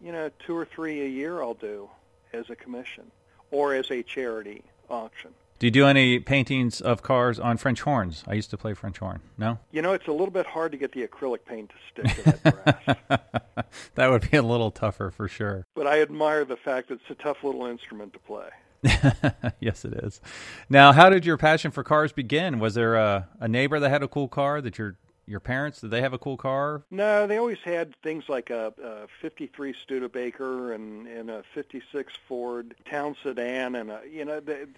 you 0.00 0.12
know, 0.12 0.30
two 0.44 0.56
or 0.56 0.64
three 0.64 1.02
a 1.02 1.08
year 1.08 1.42
I'll 1.42 1.54
do 1.54 1.88
as 2.32 2.50
a 2.50 2.56
commission 2.56 3.10
or 3.50 3.74
as 3.74 3.90
a 3.90 4.02
charity 4.02 4.62
auction. 4.88 5.32
Do 5.60 5.66
you 5.66 5.70
do 5.70 5.84
any 5.84 6.18
paintings 6.18 6.80
of 6.80 7.02
cars 7.02 7.38
on 7.38 7.58
French 7.58 7.82
horns? 7.82 8.24
I 8.26 8.32
used 8.32 8.48
to 8.48 8.56
play 8.56 8.72
French 8.72 8.96
horn. 8.96 9.20
No? 9.36 9.58
You 9.70 9.82
know, 9.82 9.92
it's 9.92 10.08
a 10.08 10.10
little 10.10 10.30
bit 10.30 10.46
hard 10.46 10.72
to 10.72 10.78
get 10.78 10.92
the 10.92 11.06
acrylic 11.06 11.44
paint 11.44 11.70
to 11.70 12.02
stick 12.02 12.24
to 12.24 12.40
that 12.40 12.98
brass, 13.06 13.66
that 13.94 14.10
would 14.10 14.30
be 14.30 14.38
a 14.38 14.42
little 14.42 14.70
tougher 14.70 15.10
for 15.10 15.28
sure. 15.28 15.66
but 15.74 15.86
I 15.86 16.00
admire 16.00 16.46
the 16.46 16.56
fact 16.56 16.88
that 16.88 16.94
it's 16.94 17.10
a 17.10 17.22
tough 17.22 17.44
little 17.44 17.66
instrument 17.66 18.14
to 18.14 18.18
play. 18.20 18.48
yes, 19.60 19.84
it 19.84 19.92
is. 20.02 20.22
Now, 20.70 20.92
how 20.92 21.10
did 21.10 21.26
your 21.26 21.36
passion 21.36 21.70
for 21.70 21.84
cars 21.84 22.12
begin? 22.12 22.58
Was 22.58 22.72
there 22.72 22.94
a, 22.94 23.28
a 23.38 23.46
neighbor 23.46 23.78
that 23.78 23.90
had 23.90 24.02
a 24.02 24.08
cool 24.08 24.28
car 24.28 24.62
that 24.62 24.78
your 24.78 24.96
your 25.30 25.40
parents 25.40 25.80
did 25.80 25.92
they 25.92 26.00
have 26.00 26.12
a 26.12 26.18
cool 26.18 26.36
car? 26.36 26.82
No, 26.90 27.28
they 27.28 27.36
always 27.36 27.60
had 27.64 27.94
things 28.02 28.28
like 28.28 28.50
a, 28.50 28.74
a 28.82 29.06
53 29.22 29.74
Studebaker 29.80 30.72
and, 30.72 31.06
and 31.06 31.30
a 31.30 31.44
56 31.54 32.12
Ford 32.26 32.74
Town 32.84 33.14
sedan 33.22 33.76
and 33.76 33.92
a, 33.92 34.00
you 34.10 34.24
know, 34.24 34.40
the, 34.40 34.68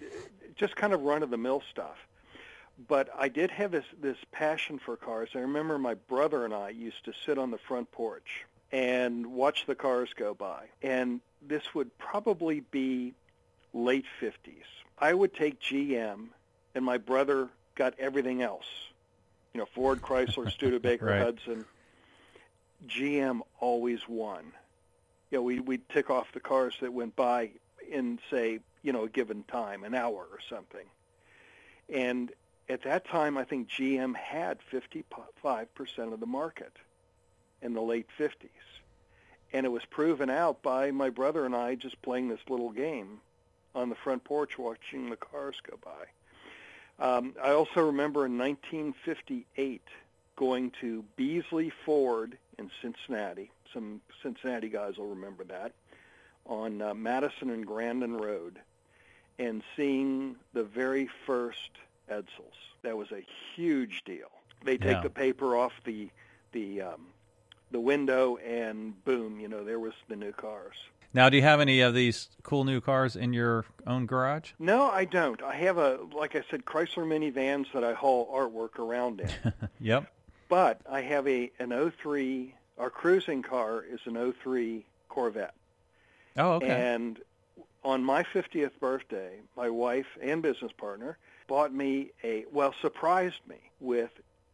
just 0.55 0.75
kind 0.75 0.93
of 0.93 1.01
run-of-the-mill 1.01 1.63
stuff. 1.71 1.97
But 2.87 3.09
I 3.17 3.29
did 3.29 3.49
have 3.49 3.71
this, 3.71 3.85
this 3.99 4.17
passion 4.31 4.77
for 4.77 4.95
cars. 4.95 5.29
I 5.33 5.39
remember 5.39 5.79
my 5.79 5.95
brother 5.95 6.45
and 6.45 6.53
I 6.53 6.69
used 6.69 7.03
to 7.05 7.13
sit 7.25 7.39
on 7.39 7.49
the 7.49 7.57
front 7.57 7.91
porch 7.91 8.45
and 8.71 9.25
watch 9.25 9.65
the 9.65 9.75
cars 9.75 10.09
go 10.15 10.35
by. 10.35 10.65
And 10.83 11.19
this 11.41 11.73
would 11.73 11.97
probably 11.97 12.59
be 12.59 13.15
late 13.73 14.05
50s. 14.21 14.65
I 14.99 15.15
would 15.15 15.33
take 15.33 15.59
GM, 15.59 16.27
and 16.75 16.85
my 16.85 16.99
brother 16.99 17.49
got 17.75 17.95
everything 17.99 18.43
else. 18.43 18.65
You 19.53 19.59
know, 19.61 19.67
Ford, 19.73 20.01
Chrysler, 20.01 20.51
Studebaker, 20.51 21.05
Right. 21.07 21.21
Hudson. 21.21 21.65
GM 22.87 23.41
always 23.59 24.07
won. 24.07 24.51
You 25.31 25.37
know, 25.37 25.43
we, 25.43 25.59
we'd 25.59 25.87
tick 25.89 26.09
off 26.09 26.31
the 26.33 26.39
cars 26.39 26.75
that 26.81 26.91
went 26.91 27.15
by 27.15 27.51
in, 27.89 28.19
say, 28.29 28.59
you 28.81 28.91
know, 28.91 29.05
a 29.05 29.09
given 29.09 29.43
time, 29.43 29.83
an 29.83 29.93
hour 29.95 30.27
or 30.31 30.39
something. 30.49 30.85
And 31.89 32.31
at 32.69 32.83
that 32.83 33.05
time, 33.05 33.37
I 33.37 33.43
think 33.43 33.69
GM 33.69 34.15
had 34.15 34.59
55% 34.71 36.13
of 36.13 36.19
the 36.19 36.25
market 36.25 36.73
in 37.61 37.73
the 37.73 37.81
late 37.81 38.07
50s. 38.19 38.49
And 39.51 39.65
it 39.65 39.69
was 39.69 39.85
proven 39.85 40.29
out 40.29 40.61
by 40.63 40.91
my 40.91 41.09
brother 41.09 41.45
and 41.45 41.55
I 41.55 41.75
just 41.75 42.01
playing 42.01 42.29
this 42.29 42.39
little 42.49 42.71
game 42.71 43.21
on 43.75 43.89
the 43.89 43.95
front 43.95 44.23
porch 44.23 44.57
watching 44.57 45.09
the 45.09 45.15
cars 45.15 45.55
go 45.69 45.77
by. 45.83 46.05
Um, 47.03 47.35
I 47.43 47.51
also 47.51 47.81
remember 47.85 48.25
in 48.25 48.37
1958 48.37 49.81
going 50.37 50.71
to 50.79 51.03
Beasley 51.17 51.69
Ford 51.85 52.37
in 52.57 52.71
Cincinnati. 52.81 53.51
Some 53.73 53.99
Cincinnati 54.23 54.69
guys 54.69 54.97
will 54.97 55.09
remember 55.09 55.43
that 55.43 55.73
on 56.45 56.81
uh, 56.81 56.93
Madison 56.93 57.49
and 57.49 57.65
Grandin 57.67 58.15
Road, 58.15 58.57
and 59.37 59.63
seeing 59.75 60.37
the 60.53 60.63
very 60.63 61.09
first 61.25 61.71
Edsels. 62.09 62.55
That 62.83 62.95
was 62.97 63.11
a 63.11 63.25
huge 63.55 64.03
deal. 64.05 64.31
They 64.63 64.77
take 64.77 64.91
Yeah. 64.97 65.01
the 65.01 65.09
paper 65.09 65.57
off 65.57 65.73
the 65.83 66.09
the 66.53 66.81
um, 66.83 67.07
the 67.71 67.79
window, 67.81 68.37
and 68.37 69.03
boom, 69.03 69.39
you 69.41 69.47
know, 69.49 69.63
there 69.65 69.79
was 69.79 69.93
the 70.07 70.15
new 70.15 70.31
cars. 70.31 70.75
Now, 71.13 71.29
do 71.29 71.37
you 71.37 71.43
have 71.43 71.59
any 71.61 71.81
of 71.81 71.93
these 71.93 72.27
cool 72.41 72.63
new 72.63 72.81
cars 72.81 73.15
in 73.15 73.33
your 73.33 73.65
own 73.85 74.05
garage? 74.07 74.51
No, 74.57 74.89
I 74.89 75.05
don't. 75.05 75.41
I 75.43 75.55
have 75.55 75.77
a, 75.77 75.99
like 76.11 76.35
I 76.35 76.43
said, 76.49 76.65
Chrysler 76.65 77.05
minivans 77.05 77.67
that 77.73 77.83
I 77.83 77.93
haul 77.93 78.27
artwork 78.33 78.79
around 78.79 79.19
in. 79.21 79.29
Yep. 79.79 80.11
but 80.49 80.81
I 80.89 81.01
have 81.01 81.27
a 81.27 81.51
an 81.59 81.91
03. 82.01 82.55
Our 82.79 82.89
cruising 82.89 83.43
car 83.43 83.83
is 83.83 83.99
an 84.05 84.33
03 84.43 84.85
Corvette, 85.09 85.53
Oh, 86.37 86.53
okay. 86.53 86.67
and 86.67 87.19
on 87.83 88.03
my 88.03 88.23
50th 88.23 88.71
birthday, 88.79 89.35
my 89.55 89.69
wife 89.69 90.07
and 90.21 90.41
business 90.41 90.71
partner 90.71 91.17
bought 91.47 91.71
me 91.73 92.09
a 92.23 92.45
well 92.51 92.73
surprised 92.81 93.41
me 93.47 93.57
with 93.79 94.09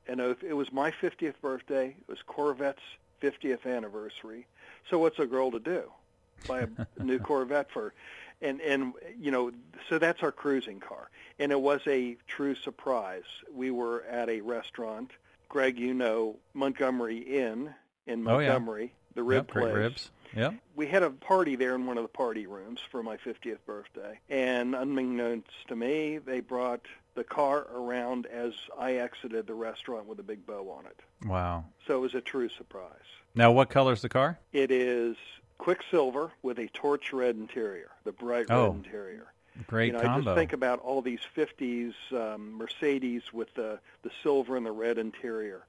an 0.07 0.19
oath. 0.19 0.43
It 0.43 0.53
was 0.53 0.73
my 0.73 0.91
50th 0.91 1.35
birthday. 1.41 1.95
It 1.97 2.09
was 2.09 2.17
Corvette's 2.27 2.81
50th 3.21 3.65
anniversary. 3.65 4.47
So 4.89 4.97
what's 4.99 5.19
a 5.19 5.25
girl 5.25 5.51
to 5.51 5.59
do? 5.59 5.83
Buy 6.47 6.61
a 6.61 6.67
new 7.03 7.19
Corvette 7.19 7.69
for, 7.71 7.93
and 8.41 8.61
and 8.61 8.93
you 9.19 9.31
know, 9.31 9.51
so 9.89 9.99
that's 9.99 10.21
our 10.23 10.31
cruising 10.31 10.79
car, 10.79 11.09
and 11.39 11.51
it 11.51 11.59
was 11.61 11.81
a 11.87 12.17
true 12.27 12.55
surprise. 12.55 13.23
We 13.53 13.71
were 13.71 14.03
at 14.03 14.29
a 14.29 14.41
restaurant. 14.41 15.11
Greg, 15.49 15.79
you 15.79 15.93
know 15.95 16.37
Montgomery 16.53 17.17
Inn 17.17 17.73
in 18.05 18.27
Oh, 18.27 18.37
yeah. 18.39 18.49
Montgomery, 18.49 18.93
the 19.15 19.23
rib 19.23 19.45
yep, 19.47 19.47
place 19.47 19.73
ribs. 19.73 20.11
Yep. 20.35 20.53
we 20.75 20.85
had 20.85 21.01
a 21.01 21.09
party 21.09 21.55
there 21.55 21.73
in 21.73 21.87
one 21.87 21.97
of 21.97 22.03
the 22.03 22.07
party 22.09 22.45
rooms 22.45 22.79
for 22.91 23.01
my 23.01 23.17
50th 23.17 23.57
birthday. 23.65 24.19
And 24.29 24.75
unbeknownst 24.75 25.49
to 25.69 25.75
me, 25.75 26.19
they 26.19 26.39
brought 26.39 26.81
the 27.15 27.23
car 27.23 27.65
around 27.73 28.27
as 28.27 28.53
I 28.77 28.97
exited 28.97 29.47
the 29.47 29.55
restaurant 29.55 30.05
with 30.05 30.19
a 30.19 30.23
big 30.23 30.45
bow 30.45 30.69
on 30.69 30.85
it. 30.85 30.99
Wow. 31.27 31.65
So 31.87 31.97
it 31.97 32.01
was 32.01 32.13
a 32.13 32.21
true 32.21 32.49
surprise. 32.49 32.93
Now, 33.33 33.51
what 33.51 33.71
color's 33.71 34.03
the 34.03 34.09
car? 34.09 34.37
It 34.53 34.69
is 34.69 35.17
quicksilver 35.59 36.31
with 36.41 36.57
a 36.57 36.67
torch 36.69 37.13
red 37.13 37.35
interior, 37.35 37.91
the 38.03 38.11
bright 38.11 38.49
red 38.49 38.57
Oh. 38.57 38.71
interior. 38.73 39.31
Great 39.67 39.87
you 39.87 39.93
know, 39.93 39.99
combo. 40.01 40.31
I 40.31 40.33
just 40.33 40.35
think 40.37 40.53
about 40.53 40.79
all 40.79 41.01
these 41.01 41.19
50s 41.35 41.93
um, 42.13 42.53
Mercedes 42.53 43.31
with 43.33 43.53
the 43.55 43.79
the 44.03 44.09
silver 44.23 44.55
and 44.57 44.65
the 44.65 44.71
red 44.71 44.97
interior, 44.97 45.65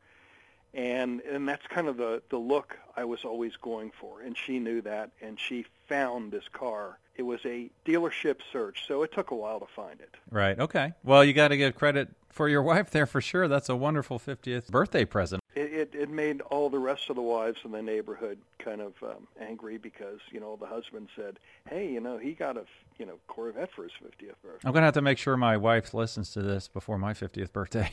and 0.73 1.21
and 1.23 1.49
that's 1.49 1.67
kind 1.67 1.89
of 1.89 1.97
the 1.97 2.23
the 2.31 2.39
look 2.39 2.79
I 2.97 3.05
was 3.05 3.25
always 3.25 3.57
going 3.57 3.91
for. 4.01 4.21
And 4.21 4.37
she 4.39 4.59
knew 4.61 4.81
that, 4.83 5.11
and 5.21 5.39
she 5.41 5.67
found 5.89 6.31
this 6.31 6.45
car. 6.53 6.99
It 7.17 7.23
was 7.25 7.41
a 7.45 7.69
dealership 7.85 8.37
search, 8.53 8.87
so 8.87 9.03
it 9.03 9.13
took 9.13 9.31
a 9.33 9.35
while 9.35 9.59
to 9.61 9.67
find 9.67 10.01
it. 10.01 10.15
Right. 10.31 10.59
Okay. 10.59 10.93
Well, 11.03 11.25
you 11.25 11.33
got 11.33 11.49
to 11.49 11.57
give 11.57 11.75
credit 11.75 12.09
for 12.29 12.49
your 12.49 12.63
wife 12.63 12.91
there 12.91 13.07
for 13.07 13.21
sure. 13.21 13.49
That's 13.49 13.69
a 13.69 13.77
wonderful 13.77 14.19
50th 14.21 14.69
birthday 14.69 15.05
present. 15.05 15.43
It, 15.55 15.73
it, 15.73 15.95
it 15.95 16.11
made 16.11 16.41
all 16.43 16.71
the 16.71 16.79
rest 16.79 17.11
of 17.11 17.17
the 17.17 17.23
wives 17.23 17.59
in 17.65 17.73
the 17.73 17.83
neighborhood 17.83 18.39
kind 18.59 18.81
of 18.81 18.93
um, 19.03 19.27
angry 19.41 19.79
because 19.79 20.21
you 20.31 20.39
know 20.39 20.57
the 20.61 20.67
husband 20.67 21.09
said, 21.17 21.39
"Hey, 21.69 21.91
you 21.91 22.01
know 22.01 22.19
he 22.19 22.33
got 22.33 22.57
a 22.57 22.65
you 22.99 23.07
know 23.07 23.19
Corvette 23.27 23.71
for 23.73 23.83
his 23.83 23.93
50th 23.93 24.35
birthday." 24.43 24.67
I'm 24.69 24.73
gonna 24.73 24.87
have 24.87 24.95
to 24.95 25.03
make 25.03 25.19
sure 25.19 25.37
my 25.37 25.57
wife 25.57 25.93
listens 25.93 26.31
to 26.33 26.43
this 26.43 26.69
before 26.69 26.99
my 26.99 27.15
50th 27.15 27.53
birthday. 27.53 27.91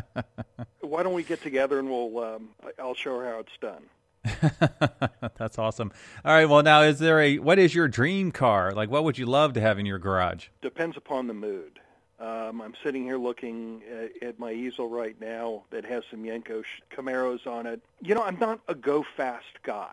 Why 0.80 1.02
don't 1.02 1.14
we 1.14 1.22
get 1.22 1.42
together 1.42 1.78
and 1.78 1.88
we'll 1.88 2.18
um, 2.18 2.48
I'll 2.78 2.94
show 2.94 3.18
her 3.18 3.30
how 3.30 3.38
it's 3.38 3.56
done. 3.60 3.84
That's 5.36 5.58
awesome. 5.58 5.92
All 6.24 6.34
right. 6.34 6.48
Well, 6.48 6.62
now 6.62 6.82
is 6.82 6.98
there 6.98 7.20
a 7.20 7.38
what 7.38 7.58
is 7.58 7.74
your 7.74 7.88
dream 7.88 8.30
car? 8.32 8.72
Like, 8.72 8.90
what 8.90 9.04
would 9.04 9.18
you 9.18 9.26
love 9.26 9.52
to 9.54 9.60
have 9.60 9.78
in 9.78 9.86
your 9.86 9.98
garage? 9.98 10.48
Depends 10.60 10.96
upon 10.96 11.26
the 11.26 11.34
mood. 11.34 11.80
Um, 12.22 12.62
I'm 12.62 12.74
sitting 12.84 13.02
here 13.02 13.18
looking 13.18 13.82
at, 13.92 14.22
at 14.28 14.38
my 14.38 14.52
easel 14.52 14.88
right 14.88 15.20
now 15.20 15.64
that 15.70 15.84
has 15.84 16.04
some 16.08 16.22
Yenko 16.22 16.62
Camaros 16.96 17.48
on 17.48 17.66
it. 17.66 17.82
You 18.00 18.14
know, 18.14 18.22
I'm 18.22 18.38
not 18.38 18.60
a 18.68 18.76
go 18.76 19.04
fast 19.16 19.60
guy. 19.64 19.92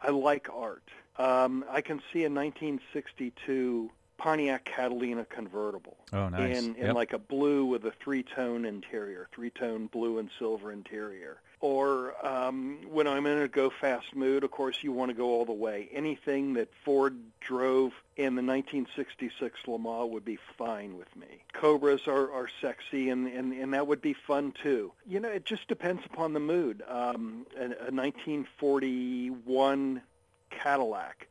I 0.00 0.10
like 0.10 0.46
art. 0.54 0.84
Um, 1.18 1.64
I 1.68 1.80
can 1.80 2.00
see 2.12 2.20
a 2.24 2.30
1962 2.30 3.90
Pontiac 4.18 4.64
Catalina 4.64 5.24
convertible. 5.24 5.96
Oh, 6.12 6.28
nice. 6.28 6.58
In, 6.58 6.76
in 6.76 6.86
Yep. 6.86 6.94
like 6.94 7.12
a 7.12 7.18
blue 7.18 7.64
with 7.64 7.84
a 7.86 7.92
three-tone 8.02 8.64
interior, 8.64 9.28
three-tone 9.34 9.88
blue 9.88 10.18
and 10.18 10.30
silver 10.38 10.70
interior. 10.70 11.38
Or 11.64 12.14
um, 12.26 12.80
when 12.90 13.06
I'm 13.06 13.24
in 13.24 13.38
a 13.38 13.48
go-fast 13.48 14.14
mood, 14.14 14.44
of 14.44 14.50
course, 14.50 14.82
you 14.82 14.92
want 14.92 15.08
to 15.08 15.14
go 15.14 15.30
all 15.30 15.46
the 15.46 15.52
way. 15.52 15.88
Anything 15.94 16.52
that 16.54 16.68
Ford 16.84 17.16
drove 17.40 17.92
in 18.18 18.34
the 18.34 18.42
1966 18.42 19.60
Le 19.66 19.78
Mans 19.78 20.12
would 20.12 20.26
be 20.26 20.38
fine 20.58 20.98
with 20.98 21.16
me. 21.16 21.42
Cobras 21.54 22.06
are, 22.06 22.30
are 22.30 22.48
sexy, 22.60 23.08
and, 23.08 23.26
and, 23.28 23.54
and 23.54 23.72
that 23.72 23.86
would 23.86 24.02
be 24.02 24.12
fun 24.12 24.52
too. 24.62 24.92
You 25.06 25.20
know, 25.20 25.30
it 25.30 25.46
just 25.46 25.66
depends 25.66 26.02
upon 26.04 26.34
the 26.34 26.40
mood. 26.40 26.82
Um, 26.86 27.46
a, 27.56 27.62
a 27.62 27.90
1941 27.90 30.02
Cadillac 30.50 31.28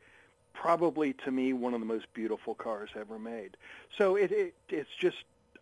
probably 0.52 1.12
to 1.12 1.30
me 1.30 1.52
one 1.52 1.74
of 1.74 1.80
the 1.80 1.86
most 1.86 2.12
beautiful 2.12 2.56
cars 2.56 2.90
ever 2.98 3.20
made. 3.20 3.56
So 3.96 4.16
it, 4.16 4.32
it 4.32 4.54
it's 4.68 4.90
just 4.98 5.18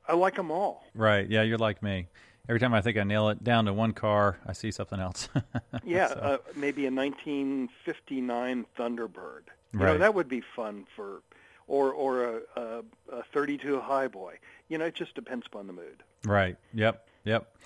I 0.09 0.15
like 0.15 0.37
them 0.37 0.51
all. 0.51 0.85
Right. 0.95 1.29
Yeah, 1.29 1.43
you're 1.43 1.59
like 1.59 1.83
me. 1.83 2.07
Every 2.49 2.59
time 2.59 2.75
I 2.75 2.81
think 2.81 2.97
I 2.99 3.05
nail 3.05 3.29
it 3.29 3.45
down 3.45 3.67
to 3.67 3.73
one 3.73 3.93
car, 3.93 4.39
I 4.47 4.53
see 4.53 4.71
something 4.71 4.99
else. 5.01 5.29
Yeah, 5.85 6.09
So- 6.09 6.15
uh, 6.15 6.39
maybe 6.55 6.87
a 6.87 6.91
1959 6.91 8.67
Thunderbird. 8.79 9.43
You 9.75 9.81
know 9.81 9.99
that 9.99 10.15
would 10.15 10.29
be 10.29 10.43
fun 10.55 10.85
for, 10.95 11.23
or 11.67 11.93
or 11.93 12.25
a, 12.25 12.41
a, 12.57 12.83
a 13.11 13.23
32 13.33 13.81
Highboy. 13.81 14.35
You 14.69 14.77
know, 14.79 14.85
it 14.85 14.95
just 14.95 15.15
depends 15.15 15.47
upon 15.47 15.67
the 15.67 15.73
mood. 15.73 16.03
Right. 16.25 16.57
Yep. 16.75 17.09
Yep. 17.25 17.57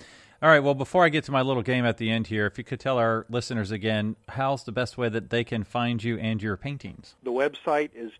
All 0.41 0.49
right. 0.49 0.59
Well, 0.63 0.73
before 0.73 1.03
I 1.03 1.09
get 1.09 1.25
to 1.25 1.31
my 1.31 1.41
little 1.41 1.63
game 1.63 1.83
at 1.83 1.97
the 1.97 2.09
end 2.09 2.27
here, 2.27 2.45
if 2.45 2.57
you 2.57 2.63
could 2.63 2.79
tell 2.79 2.97
our 2.97 3.25
listeners 3.29 3.71
again, 3.71 4.15
how's 4.29 4.63
the 4.63 4.71
best 4.71 4.97
way 4.97 5.09
that 5.09 5.29
they 5.31 5.43
can 5.43 5.63
find 5.65 6.01
you 6.01 6.17
and 6.17 6.41
your 6.41 6.55
paintings? 6.55 7.15
The 7.23 7.31
website 7.31 7.89
is 7.93 8.11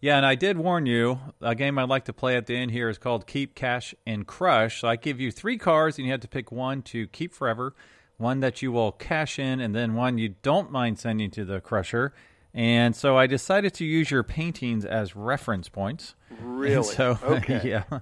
Yeah, 0.00 0.16
and 0.16 0.26
I 0.26 0.34
did 0.34 0.58
warn 0.58 0.86
you. 0.86 1.18
A 1.40 1.54
game 1.54 1.78
I'd 1.78 1.88
like 1.88 2.04
to 2.06 2.12
play 2.12 2.36
at 2.36 2.46
the 2.46 2.56
end 2.56 2.70
here 2.70 2.88
is 2.88 2.98
called 2.98 3.26
Keep, 3.26 3.54
Cash, 3.54 3.94
and 4.06 4.26
Crush. 4.26 4.80
So 4.80 4.88
I 4.88 4.96
give 4.96 5.20
you 5.20 5.30
three 5.30 5.56
cards, 5.58 5.98
and 5.98 6.06
you 6.06 6.12
have 6.12 6.20
to 6.20 6.28
pick 6.28 6.50
one 6.52 6.82
to 6.82 7.06
keep 7.08 7.32
forever, 7.32 7.74
one 8.16 8.40
that 8.40 8.62
you 8.62 8.72
will 8.72 8.92
cash 8.92 9.38
in, 9.38 9.60
and 9.60 9.74
then 9.74 9.94
one 9.94 10.18
you 10.18 10.30
don't 10.42 10.70
mind 10.70 10.98
sending 10.98 11.30
to 11.32 11.44
the 11.44 11.60
crusher. 11.60 12.12
And 12.52 12.96
so 12.96 13.16
I 13.16 13.26
decided 13.28 13.74
to 13.74 13.84
use 13.84 14.10
your 14.10 14.24
paintings 14.24 14.84
as 14.84 15.14
reference 15.14 15.68
points. 15.68 16.16
Really? 16.40 16.74
And 16.76 16.84
so, 16.84 17.18
okay. 17.24 17.60
yeah. 17.64 18.00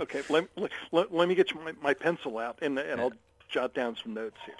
Okay. 0.00 0.22
Let, 0.28 0.48
let, 0.56 0.70
let, 0.90 1.14
let 1.14 1.28
me 1.28 1.34
get 1.36 1.54
my, 1.54 1.72
my 1.80 1.94
pencil 1.94 2.38
out 2.38 2.58
and 2.62 2.78
and 2.78 3.00
I'll 3.00 3.12
jot 3.48 3.74
down 3.74 3.96
some 4.02 4.12
notes 4.12 4.38
here. 4.44 4.56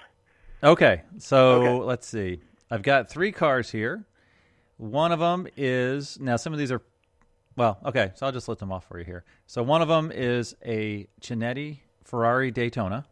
Okay, 0.63 1.01
so 1.17 1.61
Okay. 1.61 1.85
let's 1.85 2.07
see. 2.07 2.39
I've 2.71 2.81
got 2.81 3.09
three 3.09 3.31
cars 3.31 3.69
here. 3.71 4.05
One 4.77 5.11
of 5.11 5.19
them 5.19 5.47
is 5.57 6.19
now. 6.19 6.37
Some 6.37 6.53
of 6.53 6.59
these 6.59 6.71
are, 6.71 6.81
well, 7.55 7.79
okay. 7.85 8.11
So 8.15 8.25
I'll 8.25 8.31
just 8.31 8.47
let 8.47 8.59
them 8.59 8.71
off 8.71 8.85
for 8.87 8.99
you 8.99 9.05
here. 9.05 9.23
So 9.47 9.63
one 9.63 9.81
of 9.81 9.87
them 9.87 10.11
is 10.11 10.55
a 10.65 11.07
Chinetti 11.21 11.79
Ferrari 12.03 12.51
Daytona 12.51 13.05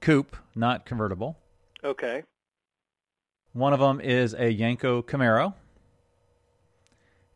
coupe, 0.00 0.36
not 0.54 0.84
convertible. 0.84 1.38
Okay. 1.82 2.22
One 3.52 3.72
of 3.72 3.80
them 3.80 4.00
is 4.00 4.34
a 4.34 4.54
Yenko 4.56 5.02
Camaro. 5.04 5.54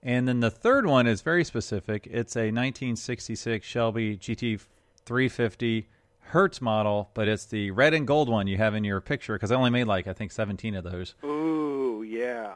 And 0.03 0.29
then 0.29 0.41
the 0.41 0.51
third 0.51 0.87
one 0.87 1.07
is 1.07 1.21
very 1.23 1.45
specific. 1.45 2.07
It's 2.07 2.37
a 2.37 2.53
1966 2.53 3.67
Shelby 3.67 4.17
GT 4.17 4.61
350 5.05 5.89
Hertz 6.21 6.61
model, 6.61 7.11
but 7.15 7.29
it's 7.29 7.45
the 7.47 7.71
red 7.71 7.95
and 7.95 8.07
gold 8.07 8.29
one 8.29 8.47
you 8.47 8.57
have 8.57 8.75
in 8.75 8.85
your 8.85 9.01
picture 9.01 9.35
because 9.35 9.51
I 9.51 9.57
only 9.57 9.71
made 9.71 9.85
like 9.85 10.07
I 10.07 10.12
think 10.12 10.33
17 10.33 10.75
of 10.75 10.85
those. 10.85 11.15
Ooh, 11.25 12.05
yeah. 12.07 12.55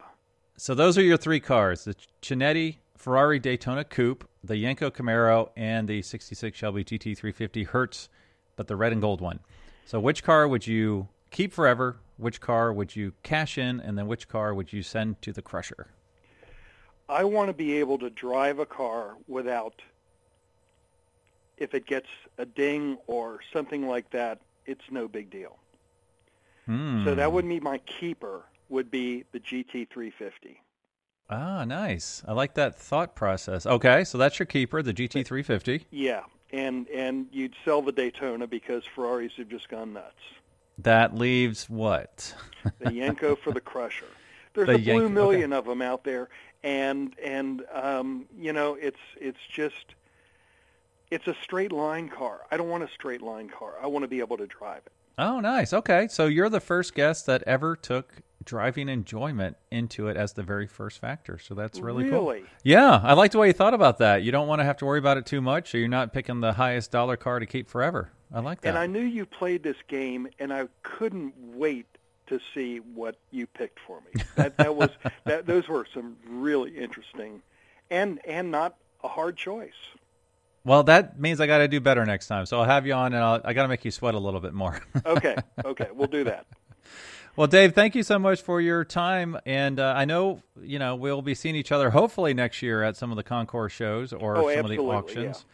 So 0.61 0.75
those 0.75 0.99
are 0.99 1.03
your 1.03 1.17
three 1.17 1.41
cars: 1.41 1.85
the 1.85 1.97
Chinetti 2.21 2.77
Ferrari 2.95 3.39
Daytona 3.39 3.83
Coupe, 3.83 4.29
the 4.45 4.63
Yenko 4.63 4.91
Camaro, 4.91 5.49
and 5.57 5.89
the 5.89 6.03
'66 6.03 6.55
Shelby 6.55 6.85
GT350 6.85 7.69
Hertz, 7.69 8.11
but 8.57 8.67
the 8.67 8.77
red 8.77 8.93
and 8.93 9.01
gold 9.01 9.23
one. 9.23 9.41
So 9.87 9.99
which 9.99 10.23
car 10.23 10.47
would 10.47 10.67
you 10.67 11.09
keep 11.31 11.55
forever? 11.55 11.97
Which 12.19 12.43
car 12.43 12.75
would 12.75 12.95
you 12.95 13.15
cash 13.23 13.57
in, 13.57 13.81
and 13.81 13.97
then 13.97 14.07
which 14.07 14.29
car 14.29 14.53
would 14.53 14.71
you 14.71 14.83
send 14.83 15.23
to 15.23 15.33
the 15.33 15.41
crusher? 15.41 15.87
I 17.09 17.25
want 17.25 17.49
to 17.49 17.55
be 17.55 17.79
able 17.79 17.97
to 17.97 18.11
drive 18.11 18.59
a 18.59 18.67
car 18.67 19.15
without, 19.29 19.81
if 21.57 21.73
it 21.73 21.87
gets 21.87 22.09
a 22.37 22.45
ding 22.45 22.99
or 23.07 23.41
something 23.51 23.89
like 23.89 24.11
that, 24.11 24.41
it's 24.67 24.85
no 24.91 25.09
big 25.09 25.31
deal. 25.31 25.57
Hmm. 26.67 27.03
So 27.07 27.15
that 27.15 27.33
would 27.33 27.49
be 27.49 27.61
my 27.61 27.79
keeper. 27.79 28.43
Would 28.71 28.91
be 28.91 29.25
the 29.33 29.41
GT350. 29.41 30.57
ah 31.29 31.65
nice. 31.65 32.23
I 32.27 32.33
like 32.33 32.55
that 32.55 32.75
thought 32.77 33.15
process. 33.15 33.67
Okay, 33.67 34.05
so 34.05 34.17
that's 34.17 34.39
your 34.39 34.47
keeper, 34.47 34.83
the 34.83 34.95
GT350. 34.95 35.85
Yeah, 35.91 36.23
and 36.53 36.89
and 36.89 37.27
you'd 37.33 37.55
sell 37.65 37.83
the 37.83 37.93
Daytona 37.93 38.47
because 38.47 38.85
Ferraris 38.95 39.33
have 39.37 39.49
just 39.49 39.69
gone 39.69 39.93
nuts. 39.93 40.23
That 40.79 41.15
leaves 41.15 41.69
what? 41.69 42.35
The 42.79 42.87
Yenko 42.91 43.37
for 43.39 43.53
the 43.53 43.61
Crusher. 43.61 44.07
There's 44.55 44.67
The 44.67 44.75
a 44.75 44.79
blue 44.79 45.09
million 45.09 45.53
of 45.53 45.67
them 45.67 45.83
out 45.83 46.05
there, 46.05 46.29
and 46.65 47.15
and 47.23 47.63
um, 47.73 48.27
you 48.39 48.53
know 48.53 48.75
it's 48.75 48.99
it's 49.21 49.39
just 49.53 49.95
it's 51.11 51.27
a 51.27 51.35
straight 51.43 51.73
line 51.73 52.09
car. 52.09 52.43
I 52.51 52.57
don't 52.57 52.69
want 52.69 52.83
a 52.85 52.89
straight 52.89 53.21
line 53.23 53.49
car. 53.49 53.75
I 53.83 53.87
want 53.89 54.05
to 54.05 54.09
be 54.09 54.21
able 54.21 54.37
to 54.39 54.47
drive 54.47 54.83
it. 54.87 54.93
Oh, 55.19 55.39
nice. 55.41 55.73
Okay. 55.73 56.09
So 56.09 56.27
you're 56.27 56.49
the 56.49 56.61
first 56.61 56.95
guest 56.95 57.27
that 57.27 57.43
ever 57.47 57.77
took 57.77 58.23
driving 58.45 58.89
enjoyment 58.89 59.57
into 59.71 60.09
it 60.09 60.17
as 60.17 60.33
the 60.33 60.43
very 60.43 60.67
first 60.67 60.99
factor. 61.01 61.39
So 61.39 61.55
that's 61.55 61.79
really, 61.81 62.09
cool. 62.09 62.35
Yeah. 62.65 63.01
I 63.03 63.13
like 63.13 63.33
the 63.33 63.39
way 63.39 63.49
you 63.49 63.53
thought 63.53 63.75
about 63.75 63.99
that. 63.99 64.23
You 64.23 64.33
don't 64.33 64.49
want 64.49 64.61
to 64.61 64.65
have 64.65 64.77
to 64.79 64.87
worry 64.87 64.99
about 64.99 65.17
it 65.19 65.27
too 65.27 65.41
much, 65.41 65.71
so 65.71 65.79
you're 65.79 65.89
not 65.89 66.13
picking 66.13 66.41
the 66.41 66.53
highest 66.55 66.91
dollar 66.91 67.17
car 67.17 67.39
to 67.39 67.47
keep 67.47 67.69
forever. 67.69 68.13
I 68.33 68.41
like 68.41 68.61
that. 68.63 68.71
And 68.71 68.79
I 68.79 68.87
knew 68.87 69.01
you 69.03 69.27
played 69.27 69.63
this 69.63 69.77
game, 69.89 70.29
and 70.39 70.53
I 70.53 70.69
couldn't 70.83 71.35
wait 71.37 71.87
to 72.29 72.39
see 72.55 72.79
what 72.79 73.17
you 73.31 73.47
picked 73.47 73.81
for 73.87 74.01
me. 74.03 74.23
That 74.37 74.57
that 74.59 74.77
was 74.77 74.91
that. 75.25 75.47
Those 75.47 75.67
were 75.69 75.85
some 75.93 76.17
really 76.27 76.71
interesting, 76.79 77.43
and 77.91 78.21
and 78.25 78.51
not 78.53 78.77
a 79.03 79.09
hard 79.09 79.37
choice. 79.37 79.73
well, 80.65 80.85
that 80.85 81.19
means 81.19 81.41
I 81.41 81.47
got 81.49 81.59
to 81.59 81.69
do 81.69 81.81
better 81.81 82.05
next 82.07 82.29
time. 82.29 82.47
So 82.47 82.59
I'll 82.61 82.67
have 82.67 82.87
you 82.87 82.93
on 82.93 83.13
and 83.15 83.23
I'll, 83.23 83.41
I 83.45 83.53
got 83.53 83.63
to 83.63 83.69
make 83.69 83.85
you 83.85 83.91
sweat 83.91 84.15
a 84.15 84.19
little 84.19 84.41
bit 84.41 84.55
more. 84.55 84.81
Okay, 85.05 85.37
okay, 85.65 85.89
we'll 85.93 86.07
do 86.07 86.23
that. 86.25 86.47
Well, 87.37 87.47
Dave, 87.47 87.75
thank 87.75 87.95
you 87.95 88.03
so 88.03 88.19
much 88.19 88.43
for 88.43 88.61
your 88.61 88.85
time. 88.85 89.37
And 89.47 89.79
uh, 89.81 89.95
I 89.97 90.05
know, 90.05 90.43
you 90.61 90.79
know, 90.79 90.95
we'll 90.97 91.23
be 91.23 91.35
seeing 91.35 91.57
each 91.57 91.73
other 91.73 91.91
hopefully 91.91 92.35
next 92.35 92.61
year 92.63 92.83
at 92.83 92.97
some 92.97 93.11
of 93.11 93.17
the 93.17 93.23
Concourse 93.23 93.73
shows 93.73 94.13
or 94.13 94.37
Oh, 94.37 94.41
some 94.55 94.65
of 94.65 94.69
the 94.69 94.75
absolutely, 94.75 94.87
auctions. 94.97 95.45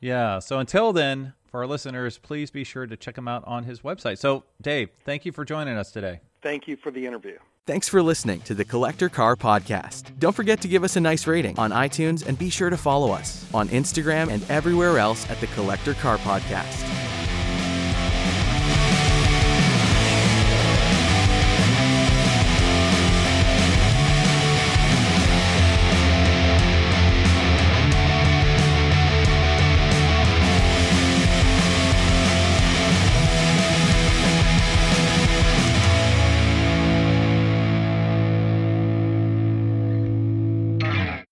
Yeah. 0.00 0.38
So 0.38 0.58
until 0.58 0.92
then, 0.92 1.34
for 1.46 1.60
our 1.60 1.66
listeners, 1.66 2.18
please 2.18 2.50
be 2.50 2.64
sure 2.64 2.86
to 2.86 2.96
check 2.96 3.16
him 3.18 3.28
out 3.28 3.42
on 3.46 3.64
his 3.64 3.80
website. 3.80 4.18
So, 4.18 4.44
Dave, 4.60 4.90
thank 5.04 5.24
you 5.24 5.32
for 5.32 5.44
joining 5.44 5.76
us 5.76 5.90
today. 5.90 6.20
Thank 6.42 6.68
you 6.68 6.76
for 6.76 6.90
the 6.90 7.06
interview. 7.06 7.38
Thanks 7.66 7.88
for 7.88 8.00
listening 8.00 8.40
to 8.42 8.54
the 8.54 8.64
Collector 8.64 9.08
Car 9.08 9.34
Podcast. 9.34 10.16
Don't 10.20 10.34
forget 10.36 10.60
to 10.60 10.68
give 10.68 10.84
us 10.84 10.94
a 10.94 11.00
nice 11.00 11.26
rating 11.26 11.58
on 11.58 11.72
iTunes 11.72 12.24
and 12.24 12.38
be 12.38 12.48
sure 12.48 12.70
to 12.70 12.76
follow 12.76 13.10
us 13.10 13.44
on 13.52 13.68
Instagram 13.70 14.30
and 14.30 14.48
everywhere 14.48 14.98
else 14.98 15.28
at 15.30 15.40
the 15.40 15.48
Collector 15.48 15.94
Car 15.94 16.18
Podcast. 16.18 17.05